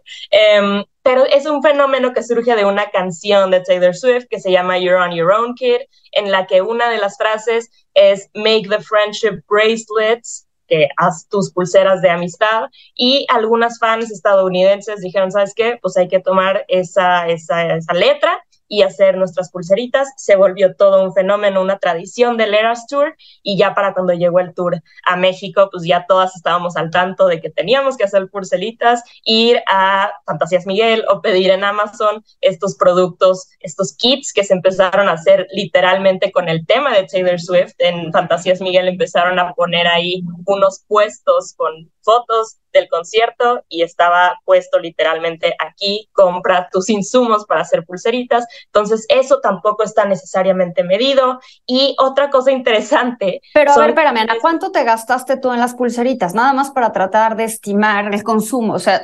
Um, 0.62 0.84
pero 1.02 1.24
es 1.24 1.46
un 1.46 1.62
fenómeno 1.62 2.12
que 2.12 2.22
surge 2.22 2.54
de 2.54 2.66
una 2.66 2.90
canción 2.90 3.50
de 3.50 3.60
Taylor 3.60 3.94
Swift 3.94 4.26
que 4.28 4.38
se 4.38 4.50
llama 4.50 4.78
You're 4.78 5.02
on 5.02 5.12
Your 5.12 5.32
Own 5.32 5.54
Kid, 5.54 5.80
en 6.12 6.30
la 6.30 6.46
que 6.46 6.60
una 6.60 6.90
de 6.90 6.98
las 6.98 7.16
frases 7.16 7.70
es 7.94 8.28
Make 8.34 8.68
the 8.68 8.80
Friendship 8.82 9.42
Bracelets 9.48 10.46
que 10.70 10.88
haz 10.96 11.26
tus 11.28 11.52
pulseras 11.52 12.00
de 12.00 12.08
amistad 12.08 12.70
y 12.94 13.26
algunas 13.28 13.78
fans 13.78 14.10
estadounidenses 14.10 15.00
dijeron, 15.00 15.32
¿sabes 15.32 15.52
qué? 15.54 15.78
Pues 15.82 15.96
hay 15.96 16.08
que 16.08 16.20
tomar 16.20 16.64
esa, 16.68 17.28
esa, 17.28 17.74
esa 17.74 17.92
letra 17.92 18.42
y 18.70 18.82
hacer 18.82 19.18
nuestras 19.18 19.50
pulseritas. 19.50 20.08
Se 20.16 20.36
volvió 20.36 20.76
todo 20.76 21.02
un 21.02 21.12
fenómeno, 21.12 21.60
una 21.60 21.78
tradición 21.78 22.36
del 22.36 22.54
Eras 22.54 22.86
Tour 22.86 23.16
y 23.42 23.58
ya 23.58 23.74
para 23.74 23.92
cuando 23.92 24.14
llegó 24.14 24.38
el 24.38 24.54
tour 24.54 24.80
a 25.04 25.16
México, 25.16 25.68
pues 25.70 25.84
ya 25.84 26.06
todas 26.08 26.36
estábamos 26.36 26.76
al 26.76 26.90
tanto 26.90 27.26
de 27.26 27.40
que 27.40 27.50
teníamos 27.50 27.96
que 27.96 28.04
hacer 28.04 28.28
pulseritas, 28.30 29.02
ir 29.24 29.60
a 29.66 30.12
Fantasías 30.24 30.66
Miguel 30.66 31.04
o 31.10 31.20
pedir 31.20 31.50
en 31.50 31.64
Amazon 31.64 32.24
estos 32.40 32.76
productos, 32.76 33.48
estos 33.58 33.96
kits 33.96 34.32
que 34.32 34.44
se 34.44 34.54
empezaron 34.54 35.08
a 35.08 35.12
hacer 35.12 35.48
literalmente 35.50 36.30
con 36.30 36.48
el 36.48 36.64
tema 36.64 36.94
de 36.94 37.08
Taylor 37.08 37.40
Swift. 37.40 37.74
En 37.78 38.12
Fantasías 38.12 38.60
Miguel 38.60 38.86
empezaron 38.86 39.40
a 39.40 39.52
poner 39.54 39.88
ahí 39.88 40.22
unos 40.46 40.84
puestos 40.86 41.54
con 41.56 41.90
fotos 42.02 42.60
del 42.72 42.88
concierto 42.88 43.64
y 43.68 43.82
estaba 43.82 44.40
puesto 44.44 44.78
literalmente 44.78 45.54
aquí, 45.58 46.08
compra 46.12 46.68
tus 46.70 46.88
insumos 46.88 47.44
para 47.46 47.62
hacer 47.62 47.84
pulseritas. 47.84 48.46
Entonces, 48.66 49.06
eso 49.08 49.40
tampoco 49.40 49.82
está 49.82 50.04
necesariamente 50.04 50.82
medido. 50.84 51.40
Y 51.66 51.96
otra 51.98 52.30
cosa 52.30 52.52
interesante. 52.52 53.42
Pero 53.54 53.72
a 53.72 53.78
ver, 53.78 53.90
espérame, 53.90 54.18
Ana, 54.18 54.36
¿cuánto 54.40 54.70
te 54.70 54.84
gastaste 54.84 55.36
tú 55.36 55.52
en 55.52 55.60
las 55.60 55.74
pulseritas? 55.74 56.34
Nada 56.34 56.52
más 56.52 56.70
para 56.70 56.92
tratar 56.92 57.36
de 57.36 57.44
estimar 57.44 58.12
el 58.12 58.22
consumo. 58.22 58.74
O 58.74 58.78
sea, 58.78 59.02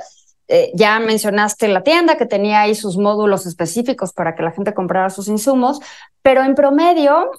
eh, 0.48 0.70
ya 0.74 1.00
mencionaste 1.00 1.66
la 1.66 1.82
tienda 1.82 2.16
que 2.16 2.26
tenía 2.26 2.60
ahí 2.60 2.74
sus 2.74 2.96
módulos 2.96 3.46
específicos 3.46 4.12
para 4.12 4.36
que 4.36 4.44
la 4.44 4.52
gente 4.52 4.74
comprara 4.74 5.10
sus 5.10 5.26
insumos, 5.26 5.80
pero 6.22 6.44
en 6.44 6.54
promedio, 6.54 7.32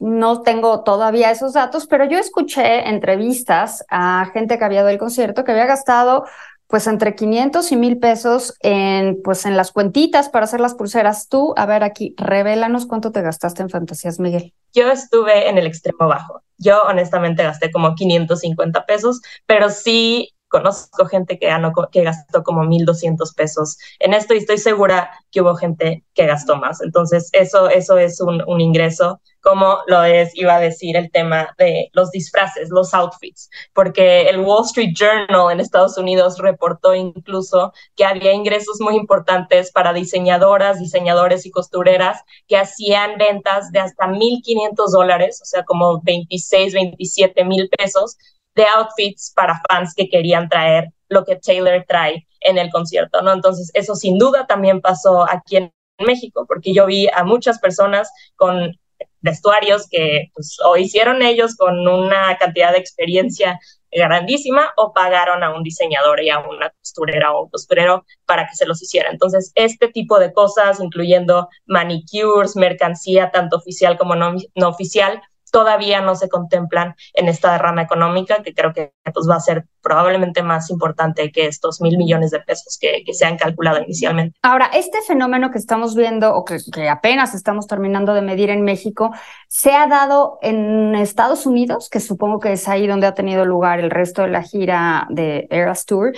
no 0.00 0.42
tengo 0.42 0.82
todavía 0.82 1.30
esos 1.30 1.52
datos, 1.52 1.86
pero 1.86 2.06
yo 2.06 2.18
escuché 2.18 2.88
entrevistas 2.88 3.84
a 3.90 4.30
gente 4.32 4.58
que 4.58 4.64
había 4.64 4.80
dado 4.80 4.88
el 4.88 4.98
concierto 4.98 5.44
que 5.44 5.52
había 5.52 5.66
gastado 5.66 6.24
pues 6.70 6.86
entre 6.86 7.16
500 7.16 7.72
y 7.72 7.76
1000 7.76 7.98
pesos 7.98 8.54
en 8.60 9.20
pues 9.22 9.44
en 9.44 9.56
las 9.56 9.72
cuentitas 9.72 10.28
para 10.28 10.44
hacer 10.44 10.60
las 10.60 10.74
pulseras. 10.74 11.28
Tú, 11.28 11.52
a 11.56 11.66
ver 11.66 11.82
aquí, 11.82 12.14
revélanos 12.16 12.86
cuánto 12.86 13.10
te 13.10 13.22
gastaste 13.22 13.62
en 13.62 13.70
Fantasías, 13.70 14.20
Miguel. 14.20 14.54
Yo 14.72 14.88
estuve 14.88 15.48
en 15.48 15.58
el 15.58 15.66
extremo 15.66 16.06
bajo. 16.06 16.42
Yo 16.58 16.80
honestamente 16.82 17.42
gasté 17.42 17.72
como 17.72 17.96
550 17.96 18.86
pesos, 18.86 19.20
pero 19.46 19.68
sí 19.68 20.32
conozco 20.50 21.06
gente 21.06 21.38
que, 21.38 21.46
ganó, 21.46 21.72
que 21.90 22.02
gastó 22.02 22.42
como 22.42 22.64
1.200 22.64 23.34
pesos 23.34 23.78
en 24.00 24.12
esto 24.12 24.34
y 24.34 24.38
estoy 24.38 24.58
segura 24.58 25.10
que 25.30 25.40
hubo 25.40 25.54
gente 25.54 26.04
que 26.12 26.26
gastó 26.26 26.56
más. 26.56 26.82
Entonces, 26.82 27.30
eso, 27.32 27.68
eso 27.70 27.96
es 27.96 28.20
un, 28.20 28.42
un 28.46 28.60
ingreso, 28.60 29.20
como 29.40 29.78
lo 29.86 30.02
es, 30.02 30.34
iba 30.34 30.56
a 30.56 30.60
decir, 30.60 30.96
el 30.96 31.10
tema 31.10 31.54
de 31.56 31.88
los 31.92 32.10
disfraces, 32.10 32.68
los 32.70 32.92
outfits, 32.92 33.48
porque 33.72 34.28
el 34.28 34.40
Wall 34.40 34.64
Street 34.64 34.92
Journal 34.94 35.52
en 35.52 35.60
Estados 35.60 35.96
Unidos 35.96 36.38
reportó 36.38 36.94
incluso 36.94 37.72
que 37.94 38.04
había 38.04 38.32
ingresos 38.32 38.78
muy 38.80 38.96
importantes 38.96 39.70
para 39.70 39.92
diseñadoras, 39.92 40.80
diseñadores 40.80 41.46
y 41.46 41.50
costureras 41.52 42.22
que 42.48 42.56
hacían 42.56 43.16
ventas 43.18 43.70
de 43.70 43.78
hasta 43.78 44.06
1.500 44.06 44.90
dólares, 44.90 45.40
o 45.40 45.46
sea, 45.46 45.64
como 45.64 46.00
26, 46.02 46.74
27 46.74 47.44
mil 47.44 47.68
pesos 47.68 48.18
de 48.54 48.64
outfits 48.76 49.32
para 49.34 49.60
fans 49.68 49.94
que 49.94 50.08
querían 50.08 50.48
traer 50.48 50.88
lo 51.08 51.24
que 51.24 51.36
Taylor 51.36 51.84
trae 51.86 52.26
en 52.40 52.58
el 52.58 52.70
concierto, 52.70 53.22
¿no? 53.22 53.32
Entonces, 53.32 53.70
eso 53.74 53.94
sin 53.94 54.18
duda 54.18 54.46
también 54.46 54.80
pasó 54.80 55.28
aquí 55.28 55.56
en 55.56 55.72
México, 55.98 56.46
porque 56.48 56.72
yo 56.72 56.86
vi 56.86 57.08
a 57.12 57.24
muchas 57.24 57.58
personas 57.58 58.10
con 58.36 58.72
vestuarios 59.20 59.86
que 59.90 60.30
pues, 60.34 60.56
o 60.64 60.76
hicieron 60.76 61.22
ellos 61.22 61.54
con 61.56 61.86
una 61.86 62.36
cantidad 62.38 62.72
de 62.72 62.78
experiencia 62.78 63.58
grandísima 63.92 64.72
o 64.76 64.92
pagaron 64.92 65.42
a 65.42 65.52
un 65.54 65.62
diseñador 65.62 66.22
y 66.22 66.30
a 66.30 66.38
una 66.38 66.70
costurera 66.70 67.32
o 67.32 67.44
un 67.44 67.50
costurero 67.50 68.04
para 68.24 68.46
que 68.46 68.54
se 68.54 68.66
los 68.66 68.80
hiciera. 68.82 69.10
Entonces, 69.10 69.52
este 69.56 69.88
tipo 69.88 70.18
de 70.18 70.32
cosas, 70.32 70.80
incluyendo 70.80 71.48
manicures, 71.66 72.56
mercancía, 72.56 73.30
tanto 73.30 73.56
oficial 73.56 73.98
como 73.98 74.14
no, 74.14 74.36
no 74.54 74.68
oficial, 74.68 75.20
todavía 75.50 76.00
no 76.00 76.14
se 76.14 76.28
contemplan 76.28 76.94
en 77.14 77.28
esta 77.28 77.56
rama 77.58 77.82
económica, 77.82 78.42
que 78.42 78.54
creo 78.54 78.72
que 78.72 78.92
pues, 79.12 79.28
va 79.28 79.36
a 79.36 79.40
ser 79.40 79.66
probablemente 79.82 80.42
más 80.42 80.70
importante 80.70 81.32
que 81.32 81.46
estos 81.46 81.80
mil 81.80 81.96
millones 81.96 82.30
de 82.30 82.40
pesos 82.40 82.78
que, 82.80 83.02
que 83.04 83.14
se 83.14 83.24
han 83.24 83.36
calculado 83.36 83.80
inicialmente. 83.82 84.38
Ahora, 84.42 84.70
este 84.74 84.98
fenómeno 85.06 85.50
que 85.50 85.58
estamos 85.58 85.96
viendo 85.96 86.34
o 86.34 86.44
que, 86.44 86.58
que, 86.72 86.88
apenas 86.88 87.34
estamos 87.34 87.66
terminando 87.66 88.14
de 88.14 88.22
medir 88.22 88.50
en 88.50 88.62
México, 88.62 89.10
¿se 89.48 89.72
ha 89.72 89.86
dado 89.86 90.38
en 90.42 90.94
Estados 90.94 91.46
Unidos, 91.46 91.88
que 91.90 92.00
supongo 92.00 92.40
que 92.40 92.52
es 92.52 92.68
ahí 92.68 92.86
donde 92.86 93.06
ha 93.06 93.14
tenido 93.14 93.44
lugar 93.44 93.80
el 93.80 93.90
resto 93.90 94.22
de 94.22 94.28
la 94.28 94.42
gira 94.42 95.06
de 95.10 95.46
Eras 95.50 95.86
Tour? 95.86 96.12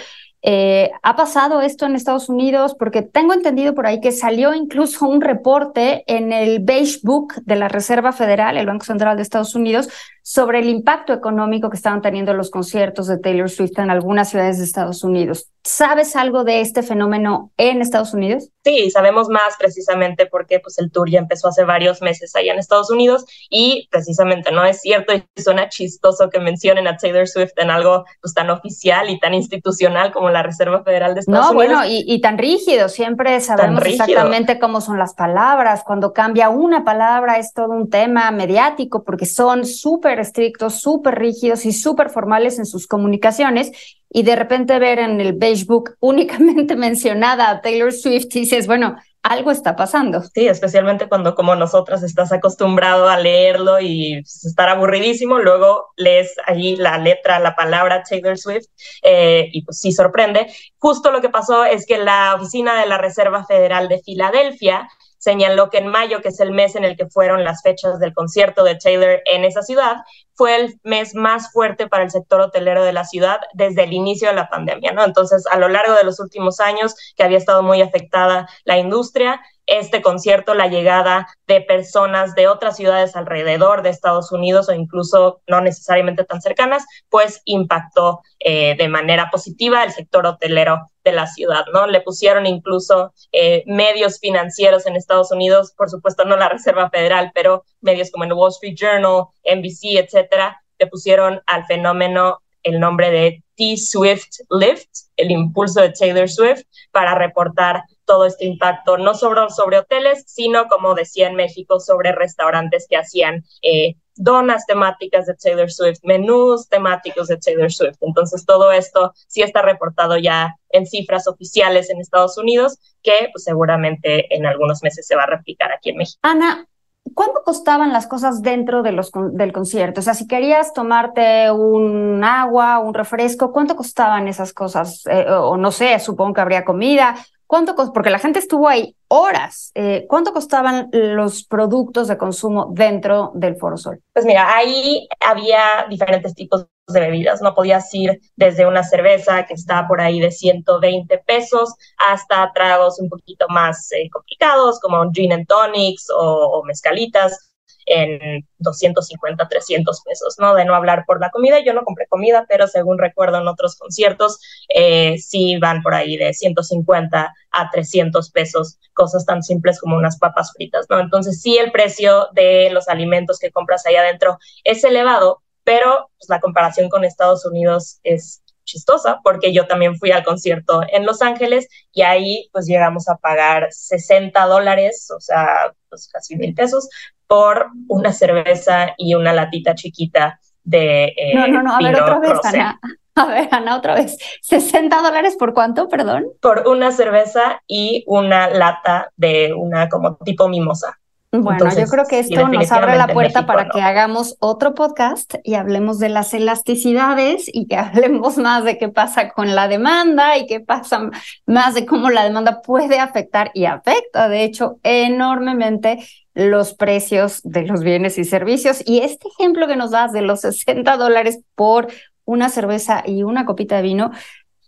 Eh, 0.44 0.90
¿Ha 1.02 1.14
pasado 1.14 1.60
esto 1.60 1.86
en 1.86 1.94
Estados 1.94 2.28
Unidos? 2.28 2.74
Porque 2.76 3.02
tengo 3.02 3.32
entendido 3.32 3.74
por 3.74 3.86
ahí 3.86 4.00
que 4.00 4.10
salió 4.10 4.54
incluso 4.54 5.06
un 5.06 5.20
reporte 5.20 6.02
en 6.06 6.32
el 6.32 6.58
Beige 6.60 6.98
Book 7.02 7.34
de 7.44 7.56
la 7.56 7.68
Reserva 7.68 8.12
Federal, 8.12 8.56
el 8.56 8.66
Banco 8.66 8.84
Central 8.84 9.16
de 9.16 9.22
Estados 9.22 9.54
Unidos, 9.54 9.88
sobre 10.22 10.60
el 10.60 10.68
impacto 10.68 11.12
económico 11.12 11.68
que 11.68 11.76
estaban 11.76 12.00
teniendo 12.00 12.32
los 12.32 12.50
conciertos 12.50 13.08
de 13.08 13.18
Taylor 13.18 13.50
Swift 13.50 13.78
en 13.78 13.90
algunas 13.90 14.30
ciudades 14.30 14.58
de 14.58 14.64
Estados 14.64 15.02
Unidos. 15.02 15.48
¿Sabes 15.64 16.16
algo 16.16 16.42
de 16.42 16.60
este 16.60 16.82
fenómeno 16.82 17.52
en 17.56 17.82
Estados 17.82 18.14
Unidos? 18.14 18.48
Sí, 18.64 18.90
sabemos 18.90 19.28
más 19.28 19.56
precisamente 19.58 20.26
porque 20.26 20.60
pues, 20.60 20.78
el 20.78 20.90
tour 20.90 21.08
ya 21.10 21.20
empezó 21.20 21.48
hace 21.48 21.64
varios 21.64 22.02
meses 22.02 22.34
allá 22.34 22.52
en 22.52 22.58
Estados 22.58 22.90
Unidos 22.90 23.24
y 23.48 23.88
precisamente 23.90 24.50
no 24.50 24.64
es 24.64 24.80
cierto 24.80 25.12
y 25.14 25.24
suena 25.40 25.68
chistoso 25.68 26.30
que 26.30 26.40
mencionen 26.40 26.88
a 26.88 26.96
Taylor 26.96 27.28
Swift 27.28 27.52
en 27.56 27.70
algo 27.70 28.04
pues, 28.20 28.34
tan 28.34 28.50
oficial 28.50 29.10
y 29.10 29.18
tan 29.20 29.34
institucional 29.34 30.12
como 30.12 30.30
la 30.30 30.42
Reserva 30.42 30.82
Federal 30.82 31.14
de 31.14 31.20
Estados 31.20 31.46
no, 31.46 31.52
Unidos. 31.52 31.70
No, 31.70 31.78
bueno, 31.78 31.92
y, 31.92 32.04
y, 32.06 32.20
tan 32.20 32.38
rígido, 32.38 32.88
siempre 32.88 33.40
sabemos 33.40 33.84
exactamente 33.84 34.58
cómo 34.58 34.80
son 34.80 34.98
las 34.98 35.14
palabras. 35.14 35.82
Cuando 35.84 36.12
cambia 36.12 36.48
una 36.48 36.84
palabra 36.84 37.38
es 37.38 37.52
todo 37.52 37.70
un 37.70 37.88
tema 37.88 38.30
mediático 38.30 39.04
porque 39.04 39.26
son 39.26 39.64
súper 39.64 40.11
súper 40.12 40.20
estrictos, 40.20 40.80
súper 40.80 41.14
rígidos 41.18 41.64
y 41.64 41.72
súper 41.72 42.10
formales 42.10 42.58
en 42.58 42.66
sus 42.66 42.86
comunicaciones 42.86 43.72
y 44.10 44.24
de 44.24 44.36
repente 44.36 44.78
ver 44.78 44.98
en 44.98 45.20
el 45.20 45.32
Beige 45.32 45.64
Book 45.64 45.96
únicamente 46.00 46.76
mencionada 46.76 47.48
a 47.48 47.60
Taylor 47.62 47.92
Swift 47.92 48.26
y 48.34 48.40
dices, 48.40 48.66
bueno, 48.66 48.96
algo 49.22 49.50
está 49.50 49.74
pasando. 49.74 50.20
Sí, 50.22 50.48
especialmente 50.48 51.08
cuando 51.08 51.34
como 51.34 51.54
nosotras 51.54 52.02
estás 52.02 52.32
acostumbrado 52.32 53.08
a 53.08 53.18
leerlo 53.18 53.80
y 53.80 54.18
estar 54.18 54.68
aburridísimo, 54.68 55.38
luego 55.38 55.86
lees 55.96 56.34
ahí 56.46 56.76
la 56.76 56.98
letra, 56.98 57.38
la 57.38 57.54
palabra 57.54 58.02
Taylor 58.02 58.36
Swift 58.36 58.66
eh, 59.02 59.48
y 59.52 59.64
pues 59.64 59.78
sí 59.78 59.92
sorprende. 59.92 60.52
Justo 60.78 61.10
lo 61.10 61.22
que 61.22 61.30
pasó 61.30 61.64
es 61.64 61.86
que 61.86 61.98
la 61.98 62.34
oficina 62.34 62.78
de 62.80 62.86
la 62.86 62.98
Reserva 62.98 63.46
Federal 63.46 63.88
de 63.88 64.02
Filadelfia 64.02 64.88
señaló 65.22 65.70
que 65.70 65.78
en 65.78 65.86
mayo, 65.86 66.20
que 66.20 66.30
es 66.30 66.40
el 66.40 66.50
mes 66.50 66.74
en 66.74 66.82
el 66.82 66.96
que 66.96 67.06
fueron 67.06 67.44
las 67.44 67.62
fechas 67.62 68.00
del 68.00 68.12
concierto 68.12 68.64
de 68.64 68.74
Taylor 68.74 69.20
en 69.24 69.44
esa 69.44 69.62
ciudad, 69.62 69.98
fue 70.34 70.56
el 70.56 70.80
mes 70.82 71.14
más 71.14 71.52
fuerte 71.52 71.86
para 71.86 72.02
el 72.02 72.10
sector 72.10 72.40
hotelero 72.40 72.82
de 72.82 72.92
la 72.92 73.04
ciudad 73.04 73.38
desde 73.54 73.84
el 73.84 73.92
inicio 73.92 74.26
de 74.30 74.34
la 74.34 74.48
pandemia, 74.48 74.90
¿no? 74.90 75.04
Entonces, 75.04 75.44
a 75.48 75.58
lo 75.58 75.68
largo 75.68 75.94
de 75.94 76.02
los 76.02 76.18
últimos 76.18 76.58
años 76.58 76.96
que 77.16 77.22
había 77.22 77.38
estado 77.38 77.62
muy 77.62 77.80
afectada 77.80 78.48
la 78.64 78.78
industria, 78.78 79.40
este 79.72 80.02
concierto, 80.02 80.52
la 80.52 80.68
llegada 80.68 81.26
de 81.46 81.62
personas 81.62 82.34
de 82.34 82.46
otras 82.46 82.76
ciudades 82.76 83.16
alrededor 83.16 83.82
de 83.82 83.88
Estados 83.88 84.30
Unidos 84.30 84.68
o 84.68 84.74
incluso 84.74 85.40
no 85.46 85.62
necesariamente 85.62 86.24
tan 86.24 86.42
cercanas, 86.42 86.84
pues 87.08 87.40
impactó 87.46 88.20
eh, 88.38 88.76
de 88.76 88.88
manera 88.88 89.30
positiva 89.30 89.82
el 89.82 89.92
sector 89.92 90.26
hotelero 90.26 90.90
de 91.04 91.12
la 91.12 91.26
ciudad, 91.26 91.64
¿no? 91.72 91.86
Le 91.86 92.02
pusieron 92.02 92.44
incluso 92.44 93.14
eh, 93.32 93.64
medios 93.66 94.18
financieros 94.20 94.84
en 94.84 94.94
Estados 94.94 95.32
Unidos, 95.32 95.72
por 95.74 95.88
supuesto 95.88 96.26
no 96.26 96.36
la 96.36 96.50
Reserva 96.50 96.90
Federal, 96.90 97.30
pero 97.34 97.64
medios 97.80 98.10
como 98.10 98.24
el 98.24 98.34
Wall 98.34 98.50
Street 98.50 98.76
Journal, 98.76 99.24
NBC, 99.42 99.98
etcétera, 99.98 100.62
le 100.78 100.86
pusieron 100.86 101.40
al 101.46 101.64
fenómeno 101.64 102.41
el 102.62 102.80
nombre 102.80 103.10
de 103.10 103.42
T-Swift 103.56 104.40
Lift, 104.50 104.88
el 105.16 105.30
impulso 105.30 105.80
de 105.80 105.92
Taylor 105.92 106.28
Swift, 106.28 106.62
para 106.90 107.14
reportar 107.14 107.82
todo 108.04 108.26
este 108.26 108.44
impacto, 108.44 108.98
no 108.98 109.14
sobre, 109.14 109.48
sobre 109.50 109.78
hoteles, 109.78 110.24
sino, 110.26 110.68
como 110.68 110.94
decía 110.94 111.28
en 111.28 111.36
México, 111.36 111.80
sobre 111.80 112.12
restaurantes 112.12 112.86
que 112.88 112.96
hacían 112.96 113.44
eh, 113.62 113.96
donas 114.16 114.66
temáticas 114.66 115.26
de 115.26 115.34
Taylor 115.34 115.70
Swift, 115.70 116.00
menús 116.02 116.68
temáticos 116.68 117.28
de 117.28 117.38
Taylor 117.38 117.72
Swift. 117.72 117.96
Entonces, 118.00 118.44
todo 118.44 118.72
esto 118.72 119.12
sí 119.26 119.42
está 119.42 119.62
reportado 119.62 120.18
ya 120.18 120.56
en 120.70 120.86
cifras 120.86 121.26
oficiales 121.26 121.90
en 121.90 122.00
Estados 122.00 122.36
Unidos, 122.36 122.78
que 123.02 123.28
pues, 123.32 123.44
seguramente 123.44 124.34
en 124.34 124.46
algunos 124.46 124.82
meses 124.82 125.06
se 125.06 125.16
va 125.16 125.24
a 125.24 125.26
replicar 125.26 125.72
aquí 125.72 125.90
en 125.90 125.96
México. 125.96 126.20
Ana, 126.22 126.66
¿cuánto 127.14 127.42
costaban 127.44 127.92
las 127.92 128.06
cosas 128.06 128.42
dentro 128.42 128.82
de 128.82 128.92
los, 128.92 129.10
del 129.32 129.52
concierto? 129.52 130.00
O 130.00 130.02
sea, 130.02 130.14
si 130.14 130.26
querías 130.26 130.72
tomarte 130.72 131.50
un 131.50 132.22
agua, 132.24 132.78
un 132.78 132.94
refresco, 132.94 133.52
¿cuánto 133.52 133.76
costaban 133.76 134.28
esas 134.28 134.52
cosas? 134.52 135.04
Eh, 135.06 135.26
o 135.30 135.56
no 135.56 135.70
sé, 135.70 135.98
supongo 135.98 136.34
que 136.34 136.40
habría 136.40 136.64
comida. 136.64 137.16
¿Cuánto 137.52 137.74
Porque 137.92 138.08
la 138.08 138.18
gente 138.18 138.38
estuvo 138.38 138.66
ahí 138.66 138.96
horas. 139.08 139.72
Eh, 139.74 140.06
¿Cuánto 140.08 140.32
costaban 140.32 140.88
los 140.90 141.44
productos 141.44 142.08
de 142.08 142.16
consumo 142.16 142.70
dentro 142.72 143.30
del 143.34 143.56
Foro 143.56 143.76
Sol? 143.76 144.00
Pues 144.14 144.24
mira, 144.24 144.56
ahí 144.56 145.06
había 145.20 145.84
diferentes 145.90 146.34
tipos 146.34 146.66
de 146.86 147.00
bebidas. 147.00 147.42
No 147.42 147.54
podías 147.54 147.92
ir 147.92 148.22
desde 148.36 148.64
una 148.64 148.82
cerveza 148.82 149.44
que 149.44 149.52
está 149.52 149.86
por 149.86 150.00
ahí 150.00 150.18
de 150.18 150.30
120 150.30 151.18
pesos 151.26 151.74
hasta 151.98 152.50
tragos 152.54 152.98
un 152.98 153.10
poquito 153.10 153.44
más 153.50 153.92
eh, 153.92 154.08
complicados 154.10 154.80
como 154.80 155.10
gin 155.12 155.34
and 155.34 155.46
tonics 155.46 156.06
o 156.16 156.62
mezcalitas 156.64 157.51
en 157.86 158.46
250, 158.58 159.48
300 159.48 160.02
pesos, 160.02 160.36
¿no? 160.38 160.54
De 160.54 160.64
no 160.64 160.74
hablar 160.74 161.04
por 161.06 161.20
la 161.20 161.30
comida. 161.30 161.60
Yo 161.60 161.72
no 161.72 161.84
compré 161.84 162.06
comida, 162.06 162.46
pero 162.48 162.68
según 162.68 162.98
recuerdo 162.98 163.38
en 163.38 163.48
otros 163.48 163.76
conciertos, 163.76 164.40
eh, 164.74 165.18
sí 165.18 165.58
van 165.58 165.82
por 165.82 165.94
ahí 165.94 166.16
de 166.16 166.32
150 166.32 167.34
a 167.50 167.70
300 167.70 168.30
pesos, 168.30 168.78
cosas 168.94 169.26
tan 169.26 169.42
simples 169.42 169.80
como 169.80 169.96
unas 169.96 170.18
papas 170.18 170.52
fritas, 170.54 170.86
¿no? 170.88 171.00
Entonces 171.00 171.40
sí 171.40 171.58
el 171.58 171.72
precio 171.72 172.28
de 172.32 172.70
los 172.70 172.88
alimentos 172.88 173.38
que 173.38 173.50
compras 173.50 173.86
ahí 173.86 173.96
adentro 173.96 174.38
es 174.64 174.84
elevado, 174.84 175.42
pero 175.64 176.10
pues, 176.18 176.28
la 176.28 176.40
comparación 176.40 176.88
con 176.88 177.04
Estados 177.04 177.44
Unidos 177.44 178.00
es 178.02 178.42
chistosa 178.64 179.20
porque 179.22 179.52
yo 179.52 179.66
también 179.66 179.96
fui 179.96 180.12
al 180.12 180.24
concierto 180.24 180.82
en 180.88 181.04
Los 181.04 181.22
Ángeles 181.22 181.68
y 181.92 182.02
ahí 182.02 182.48
pues 182.52 182.66
llegamos 182.66 183.08
a 183.08 183.16
pagar 183.16 183.68
60 183.70 184.44
dólares, 184.46 185.10
o 185.14 185.20
sea, 185.20 185.74
pues 185.88 186.08
casi 186.08 186.36
mil 186.36 186.54
pesos 186.54 186.88
por 187.32 187.68
una 187.88 188.12
cerveza 188.12 188.88
y 188.98 189.14
una 189.14 189.32
latita 189.32 189.74
chiquita 189.74 190.38
de... 190.64 191.04
Eh, 191.16 191.34
no, 191.34 191.48
no, 191.48 191.62
no, 191.62 191.76
a 191.76 191.78
ver 191.78 191.98
otra 191.98 192.18
vez, 192.18 192.38
Ana. 192.44 192.78
A 193.14 193.26
ver, 193.26 193.48
Ana, 193.50 193.76
otra 193.76 193.94
vez. 193.94 194.18
¿60 194.46 195.02
dólares 195.02 195.36
por 195.38 195.54
cuánto, 195.54 195.88
perdón? 195.88 196.26
Por 196.42 196.68
una 196.68 196.92
cerveza 196.92 197.62
y 197.66 198.04
una 198.06 198.50
lata 198.50 199.12
de 199.16 199.54
una 199.54 199.88
como 199.88 200.16
tipo 200.16 200.46
mimosa. 200.46 200.98
Bueno, 201.34 201.70
yo 201.74 201.86
creo 201.86 202.04
que 202.04 202.18
esto 202.18 202.46
nos 202.46 202.70
abre 202.70 202.96
la 202.96 203.08
puerta 203.08 203.46
para 203.46 203.70
que 203.70 203.80
hagamos 203.80 204.36
otro 204.38 204.74
podcast 204.74 205.36
y 205.42 205.54
hablemos 205.54 205.98
de 205.98 206.10
las 206.10 206.34
elasticidades 206.34 207.48
y 207.50 207.66
que 207.66 207.76
hablemos 207.78 208.36
más 208.36 208.64
de 208.64 208.76
qué 208.76 208.90
pasa 208.90 209.30
con 209.30 209.54
la 209.54 209.68
demanda 209.68 210.36
y 210.36 210.46
qué 210.46 210.60
pasa 210.60 211.08
más 211.46 211.72
de 211.72 211.86
cómo 211.86 212.10
la 212.10 212.24
demanda 212.24 212.60
puede 212.60 213.00
afectar 213.00 213.50
y 213.54 213.64
afecta, 213.64 214.28
de 214.28 214.44
hecho, 214.44 214.78
enormemente 214.82 216.06
los 216.34 216.74
precios 216.74 217.40
de 217.44 217.66
los 217.66 217.82
bienes 217.82 218.18
y 218.18 218.24
servicios. 218.24 218.82
Y 218.86 219.00
este 219.00 219.28
ejemplo 219.28 219.66
que 219.66 219.76
nos 219.76 219.90
das 219.90 220.12
de 220.12 220.22
los 220.22 220.40
60 220.40 220.96
dólares 220.96 221.40
por 221.54 221.88
una 222.24 222.48
cerveza 222.48 223.02
y 223.06 223.22
una 223.22 223.44
copita 223.44 223.76
de 223.76 223.82
vino, 223.82 224.10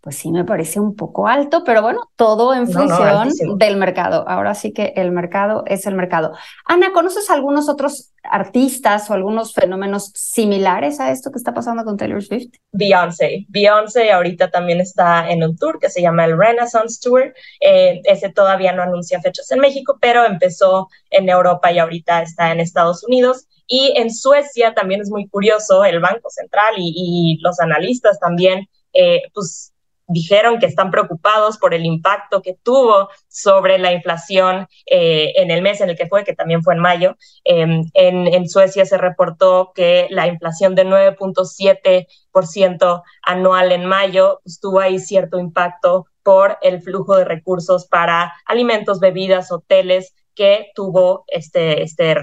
pues 0.05 0.19
sí 0.19 0.31
me 0.31 0.45
parece 0.45 0.81
un 0.81 0.95
poco 0.95 1.27
alto, 1.27 1.65
pero 1.65 1.81
bueno, 1.81 2.11
todo 2.15 2.53
en 2.53 2.71
función 2.71 3.57
del 3.57 3.79
mercado. 3.79 4.29
Ahora 4.29 4.55
sí 4.55 4.71
que 4.71 4.93
el 4.97 5.13
mercado 5.13 5.65
es 5.67 5.87
el 5.87 5.95
mercado. 5.95 6.35
Ana, 6.67 6.93
¿conoces 6.93 7.31
algunos 7.31 7.71
otros 7.71 8.13
artistas 8.23 9.09
o 9.09 9.15
algunos 9.15 9.55
fenómenos 9.55 10.13
similares 10.15 11.01
a 11.01 11.11
esto 11.11 11.31
que 11.31 11.39
está 11.39 11.55
pasando 11.55 11.85
con 11.85 11.97
Taylor 11.97 12.23
Swift? 12.23 12.53
Beyoncé. 12.71 13.47
Beyoncé 13.49 14.13
ahorita 14.13 14.51
también 14.51 14.83
está 14.83 15.31
en 15.31 15.43
un 15.43 15.57
tour 15.57 15.79
que 15.79 15.89
se 15.89 16.03
llama 16.03 16.27
el 16.27 16.37
Renaissance 16.37 17.01
Tour. 17.03 17.33
Eh, 17.61 18.03
ese 18.05 18.29
todavía 18.29 18.75
no 18.75 18.83
anuncia 18.83 19.23
fechas 19.23 19.51
en 19.53 19.61
México, 19.61 19.97
pero 20.03 20.27
empezó 20.27 20.91
en 21.09 21.31
Europa 21.31 21.73
y 21.73 21.79
ahorita 21.79 22.21
está 22.21 22.53
en 22.53 22.61
Estados 22.61 23.05
Unidos. 23.05 23.47
Y 23.67 23.95
en 23.97 24.13
Suecia 24.13 24.75
también 24.75 25.01
es 25.01 25.09
muy 25.09 25.27
curioso, 25.29 25.83
el 25.87 26.01
Banco 26.01 26.29
Central 26.29 26.75
y, 26.77 27.39
los 27.41 27.59
analistas 27.59 28.19
también, 28.21 28.69
eh, 28.93 29.23
pues 29.33 29.73
dijeron 30.07 30.59
que 30.59 30.67
están 30.67 30.91
preocupados 30.91 31.57
por 31.59 31.75
el 31.75 31.85
impacto 31.87 32.43
que 32.43 32.57
tuvo 32.63 33.09
sobre 33.29 33.79
la 33.79 33.93
inflación 33.93 34.67
eh, 34.87 35.33
en 35.37 35.51
el 35.51 35.63
mes 35.63 35.81
en 35.81 35.91
el 35.91 35.97
que 35.97 36.07
fue, 36.07 36.23
que 36.25 36.35
también 36.35 36.63
fue 36.63 36.75
en 36.75 36.81
mayo. 36.81 37.17
Em, 37.45 37.85
en, 37.95 38.49
Suecia 38.49 38.85
se 38.85 38.99
reportó 38.99 39.73
que 39.75 40.07
la 40.11 40.27
inflación 40.27 40.75
de 40.75 40.85
9.7% 40.85 43.03
anual 43.23 43.73
en 43.73 43.87
mayo 43.87 44.41
pues, 44.45 44.61
tuvo 44.61 44.81
ahí 44.81 44.99
cierto 44.99 45.39
impacto 45.39 46.07
por 46.23 46.59
el 46.63 46.83
flujo 46.83 47.17
de 47.17 47.25
recursos 47.25 47.87
para 47.87 48.35
alimentos, 48.47 49.01
bebidas, 49.01 49.51
hoteles 49.51 50.15
que 50.35 50.69
tuvo 50.75 51.25
este, 51.29 51.83
este 51.83 52.17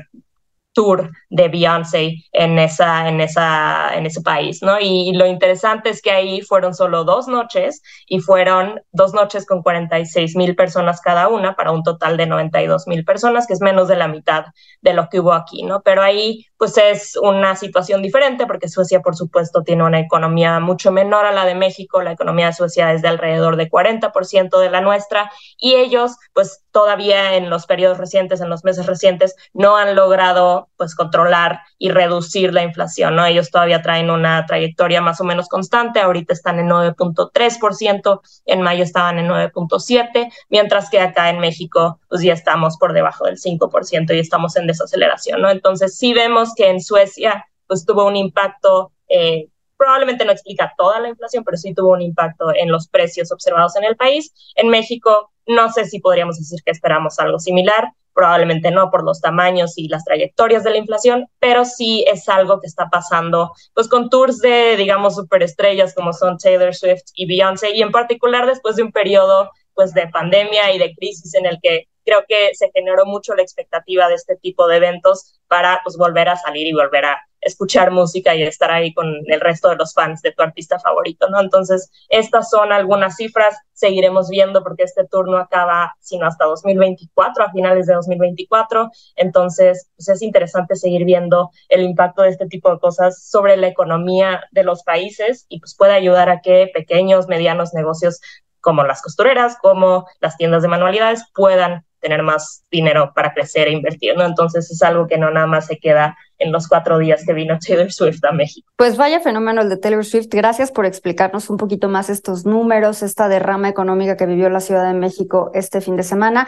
tour 0.74 1.12
de 1.30 1.48
Beyoncé 1.50 2.16
en, 2.32 2.58
esa, 2.60 3.08
en, 3.08 3.22
esa, 3.22 3.96
en 3.96 4.06
ese 4.06 4.22
país, 4.22 4.62
¿no? 4.62 4.80
Y 4.80 5.14
lo 5.14 5.26
interesante 5.26 5.90
es 5.90 6.02
que 6.02 6.12
ahí 6.12 6.42
fueron 6.42 6.74
solo 6.74 7.04
dos 7.04 7.28
noches 7.28 7.82
y 8.08 8.20
fueron 8.20 8.82
dos 8.92 9.14
noches 9.14 9.46
con 9.46 9.62
46 9.62 10.36
mil 10.36 10.56
personas 10.56 11.02
cada 11.02 11.28
una 11.28 11.56
para 11.56 11.72
un 11.72 11.84
total 11.84 12.18
de 12.18 12.28
92 12.28 12.88
mil 12.88 13.04
personas, 13.04 13.48
que 13.48 13.54
es 13.54 13.62
menos 13.62 13.88
de 13.88 13.98
la 13.98 14.08
mitad 14.08 14.46
de 14.82 14.94
lo 14.94 15.10
que 15.10 15.20
hubo 15.20 15.34
aquí, 15.34 15.64
¿no? 15.64 15.82
Pero 15.82 16.02
ahí 16.02 16.46
pues 16.62 16.78
es 16.78 17.16
una 17.16 17.56
situación 17.56 18.04
diferente 18.04 18.46
porque 18.46 18.70
Suecia, 18.70 19.00
por 19.00 19.16
supuesto, 19.16 19.64
tiene 19.64 19.84
una 19.84 20.00
economía 20.00 20.60
mucho 20.60 20.92
menor 20.92 21.26
a 21.26 21.32
la 21.32 21.44
de 21.44 21.56
México, 21.56 22.04
la 22.04 22.12
economía 22.12 22.46
de 22.46 22.54
Suecia 22.54 22.94
es 22.94 23.02
de 23.02 23.08
alrededor 23.08 23.56
de 23.56 23.68
40% 23.68 24.60
de 24.60 24.70
la 24.70 24.80
nuestra 24.80 25.32
y 25.58 25.74
ellos 25.74 26.18
pues 26.34 26.64
todavía 26.70 27.36
en 27.36 27.50
los 27.50 27.66
periodos 27.66 27.98
recientes, 27.98 28.42
en 28.42 28.50
los 28.50 28.64
meses 28.64 28.86
recientes, 28.86 29.36
no 29.54 29.76
han 29.76 29.96
logrado 29.96 30.70
pues 30.78 30.94
controlar 30.94 31.62
y 31.80 31.90
reducir 31.90 32.54
la 32.54 32.62
inflación, 32.62 33.16
¿no? 33.16 33.26
Ellos 33.26 33.50
todavía 33.50 33.82
traen 33.82 34.12
una 34.12 34.46
trayectoria 34.46 35.02
más 35.02 35.20
o 35.20 35.24
menos 35.24 35.48
constante, 35.48 36.00
ahorita 36.00 36.32
están 36.34 36.60
en 36.60 36.70
9.3%, 36.70 38.22
en 38.46 38.62
mayo 38.62 38.84
estaban 38.84 39.18
en 39.18 39.28
9.7%, 39.28 40.32
mientras 40.50 40.92
que 40.92 41.02
acá 41.02 41.32
en 41.32 41.40
México 41.40 42.00
pues 42.08 42.22
ya 42.22 42.34
estamos 42.34 42.78
por 42.78 42.94
debajo 42.94 43.26
del 43.26 43.38
5% 43.38 44.16
y 44.16 44.20
estamos 44.20 44.56
en 44.58 44.68
desaceleración, 44.68 45.42
¿no? 45.42 45.50
Entonces 45.50 45.98
sí 45.98 46.14
vemos 46.14 46.51
que 46.56 46.70
en 46.70 46.82
Suecia 46.82 47.46
pues 47.68 47.86
tuvo 47.86 48.06
un 48.06 48.16
impacto 48.16 48.92
eh, 49.08 49.48
probablemente 49.82 50.26
no 50.26 50.32
explica 50.32 50.72
toda 50.78 51.00
la 51.00 51.10
inflación, 51.10 51.44
pero 51.44 51.58
sí 51.58 51.74
tuvo 51.74 51.94
un 51.94 52.04
impacto 52.04 52.54
en 52.54 52.72
los 52.72 52.88
precios 52.88 53.32
observados 53.32 53.76
en 53.76 53.84
el 53.84 53.96
país. 53.96 54.32
En 54.54 54.70
México, 54.70 55.32
no 55.48 55.72
sé 55.72 55.86
si 55.86 56.00
podríamos 56.00 56.38
decir 56.38 56.60
que 56.64 56.70
esperamos 56.70 57.18
algo 57.18 57.40
similar. 57.40 57.92
probablemente 58.14 58.72
no 58.72 58.92
por 58.92 59.04
los 59.06 59.22
tamaños 59.22 59.78
y 59.78 59.88
las 59.88 60.04
trayectorias 60.04 60.64
de 60.66 60.72
la 60.72 60.78
inflación, 60.78 61.28
pero 61.40 61.64
sí 61.64 62.04
es 62.06 62.28
algo 62.28 62.60
que 62.60 62.68
está 62.68 62.90
pasando 62.90 63.54
pues 63.74 63.88
con 63.88 64.10
tours 64.10 64.40
de, 64.40 64.76
digamos, 64.76 65.16
superestrellas 65.16 65.96
como 65.96 66.12
son 66.12 66.38
Taylor 66.38 66.76
Swift 66.76 67.06
y 67.16 67.26
Beyoncé, 67.26 67.72
y 67.72 67.82
en 67.82 67.92
particular 67.92 68.46
después 68.46 68.76
de 68.76 68.84
un 68.84 68.92
periodo 68.92 69.50
pues 69.74 69.94
de 69.94 70.10
pandemia 70.10 70.74
y 70.74 70.78
de 70.78 70.94
crisis 70.94 71.34
en 71.36 71.46
el 71.46 71.58
que 71.64 71.88
creo 72.06 72.24
que 72.28 72.54
se 72.54 72.72
generó 72.72 73.06
mucho 73.06 73.36
la 73.36 73.42
expectativa 73.42 74.08
de 74.08 74.16
este 74.16 74.36
tipo 74.36 74.68
de 74.68 74.78
eventos 74.78 75.40
para 75.48 75.82
pues 75.84 75.98
volver 75.98 76.30
a 76.30 76.38
salir 76.38 76.68
y 76.68 76.74
volver 76.74 77.06
a 77.06 77.22
escuchar 77.42 77.92
música 77.92 78.36
y 78.36 78.44
estar 78.44 78.72
ahí 78.72 78.94
con 78.94 79.08
el 79.26 79.42
resto 79.42 79.70
de 79.70 79.76
los 79.76 79.94
fans 79.94 80.22
de 80.22 80.32
tu 80.32 80.44
artista 80.44 80.80
favorito, 80.80 81.28
¿no? 81.30 81.42
Entonces, 81.42 81.92
estas 82.10 82.50
son 82.50 82.72
algunas 82.72 83.16
cifras, 83.16 83.58
seguiremos 83.74 84.30
viendo 84.30 84.64
porque 84.64 84.84
este 84.84 85.08
tour 85.08 85.28
no 85.28 85.38
acaba 85.38 85.96
sino 86.00 86.28
hasta 86.28 86.46
2024, 86.46 87.44
a 87.44 87.52
finales 87.52 87.88
de 87.88 87.96
2024, 87.96 88.92
entonces, 89.16 89.90
pues 89.96 90.10
es 90.10 90.22
interesante 90.22 90.76
seguir 90.76 91.04
viendo 91.04 91.50
el 91.68 91.82
impacto 91.82 92.22
de 92.22 92.30
este 92.30 92.46
tipo 92.46 92.72
de 92.72 92.80
cosas 92.80 93.28
sobre 93.28 93.58
la 93.58 93.68
economía 93.68 94.44
de 94.52 94.64
los 94.64 94.84
países 94.84 95.48
y 95.50 95.60
pues 95.60 95.76
puede 95.76 95.94
ayudar 95.94 96.30
a 96.30 96.42
que 96.42 96.70
pequeños, 96.72 97.28
medianos 97.28 97.74
negocios 97.74 98.22
como 98.60 98.84
las 98.84 99.02
costureras, 99.02 99.58
como 99.60 100.06
las 100.20 100.38
tiendas 100.38 100.62
de 100.62 100.68
manualidades 100.68 101.26
puedan 101.34 101.84
tener 102.02 102.24
más 102.24 102.64
dinero 102.70 103.14
para 103.16 103.34
crecer 103.34 103.68
e 103.68 103.72
invertir, 103.72 104.16
¿no? 104.18 104.26
Entonces 104.26 104.70
es 104.70 104.82
algo 104.82 105.08
que 105.08 105.18
no 105.18 105.32
nada 105.32 105.48
más 105.48 105.68
se 105.68 105.78
queda 105.78 106.18
en 106.40 106.52
los 106.52 106.68
cuatro 106.68 106.98
días 106.98 107.24
que 107.26 107.34
vino 107.34 107.58
Taylor 107.66 107.92
Swift 107.92 108.24
a 108.26 108.32
México. 108.32 108.68
Pues 108.76 108.98
vaya 108.98 109.20
fenómeno 109.20 109.62
el 109.62 109.70
de 109.70 109.78
Taylor 109.78 110.04
Swift. 110.04 110.28
Gracias 110.30 110.72
por 110.72 110.86
explicarnos 110.86 111.50
un 111.50 111.58
poquito 111.58 111.88
más 111.88 112.10
estos 112.10 112.46
números, 112.46 113.04
esta 113.04 113.30
derrama 113.30 113.70
económica 113.70 114.18
que 114.18 114.26
vivió 114.26 114.50
la 114.50 114.60
Ciudad 114.60 114.86
de 114.86 114.98
México 114.98 115.52
este 115.54 115.80
fin 115.82 115.96
de 115.96 116.04
semana. 116.04 116.48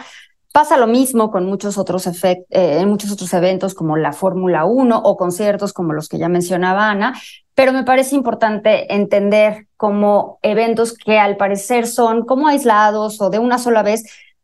Pasa 0.52 0.78
lo 0.78 0.86
mismo 0.86 1.32
con 1.32 1.46
muchos 1.46 1.80
otros, 1.80 2.06
eh, 2.06 2.46
en 2.52 2.88
muchos 2.88 3.12
otros 3.12 3.34
eventos 3.34 3.74
como 3.74 3.98
la 3.98 4.14
Fórmula 4.14 4.66
1 4.66 5.02
o 5.04 5.18
conciertos 5.18 5.74
como 5.74 5.94
los 5.94 6.10
que 6.10 6.20
ya 6.20 6.30
mencionaba 6.30 6.92
Ana, 6.92 7.20
pero 7.56 7.74
me 7.74 7.84
parece 7.84 8.16
importante 8.16 8.94
entender 8.94 9.66
cómo 9.78 10.38
eventos 10.44 10.94
que 10.94 11.18
al 11.18 11.38
parecer 11.38 11.88
son 11.88 12.26
como 12.26 12.48
aislados 12.48 13.20
o 13.20 13.32
de 13.32 13.40
una 13.40 13.58
sola 13.58 13.82
vez 13.82 14.04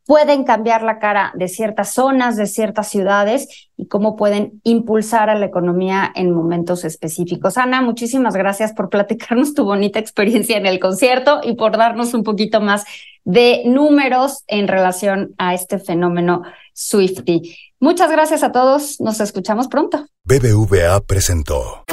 pueden 0.09 0.43
cambiar 0.43 0.81
la 0.81 0.97
cara 0.97 1.31
de 1.35 1.47
ciertas 1.47 1.93
zonas, 1.93 2.35
de 2.35 2.47
ciertas 2.47 2.87
ciudades 2.87 3.69
y 3.77 3.85
cómo 3.85 4.15
pueden 4.15 4.59
impulsar 4.63 5.29
a 5.29 5.35
la 5.35 5.45
economía 5.45 6.11
en 6.15 6.31
momentos 6.31 6.83
específicos. 6.83 7.59
Ana, 7.59 7.83
muchísimas 7.83 8.35
gracias 8.35 8.73
por 8.73 8.89
platicarnos 8.89 9.53
tu 9.53 9.65
bonita 9.65 9.99
experiencia 9.99 10.57
en 10.57 10.65
el 10.65 10.79
concierto 10.79 11.41
y 11.43 11.53
por 11.53 11.77
darnos 11.77 12.15
un 12.15 12.23
poquito 12.23 12.59
más 12.59 12.85
de 13.23 13.61
números 13.67 14.45
en 14.47 14.67
relación 14.67 15.35
a 15.37 15.53
este 15.53 15.77
fenómeno 15.77 16.41
Swifty. 16.73 17.55
Muchas 17.79 18.09
gracias 18.09 18.41
a 18.41 18.51
todos, 18.51 18.99
nos 18.99 19.19
escuchamos 19.19 19.67
pronto. 19.67 20.07
BBVA 20.23 21.01
presentó. 21.01 21.83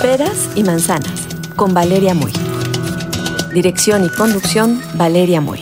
Peras 0.00 0.50
y 0.54 0.62
manzanas, 0.62 1.33
con 1.56 1.74
Valeria 1.74 2.14
Muy. 2.14 2.32
Dirección 3.52 4.04
y 4.04 4.08
conducción, 4.08 4.80
Valeria 4.94 5.40
Muy. 5.40 5.60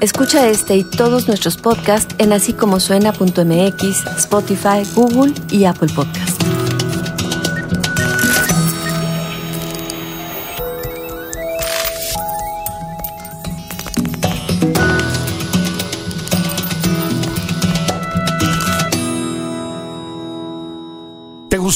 Escucha 0.00 0.48
este 0.48 0.76
y 0.76 0.82
todos 0.84 1.28
nuestros 1.28 1.56
podcasts 1.56 2.14
en 2.18 2.32
así 2.32 2.52
como 2.52 2.80
suena.mx, 2.80 4.06
Spotify, 4.18 4.82
Google 4.96 5.32
y 5.50 5.64
Apple 5.64 5.92
Podcasts. 5.94 6.31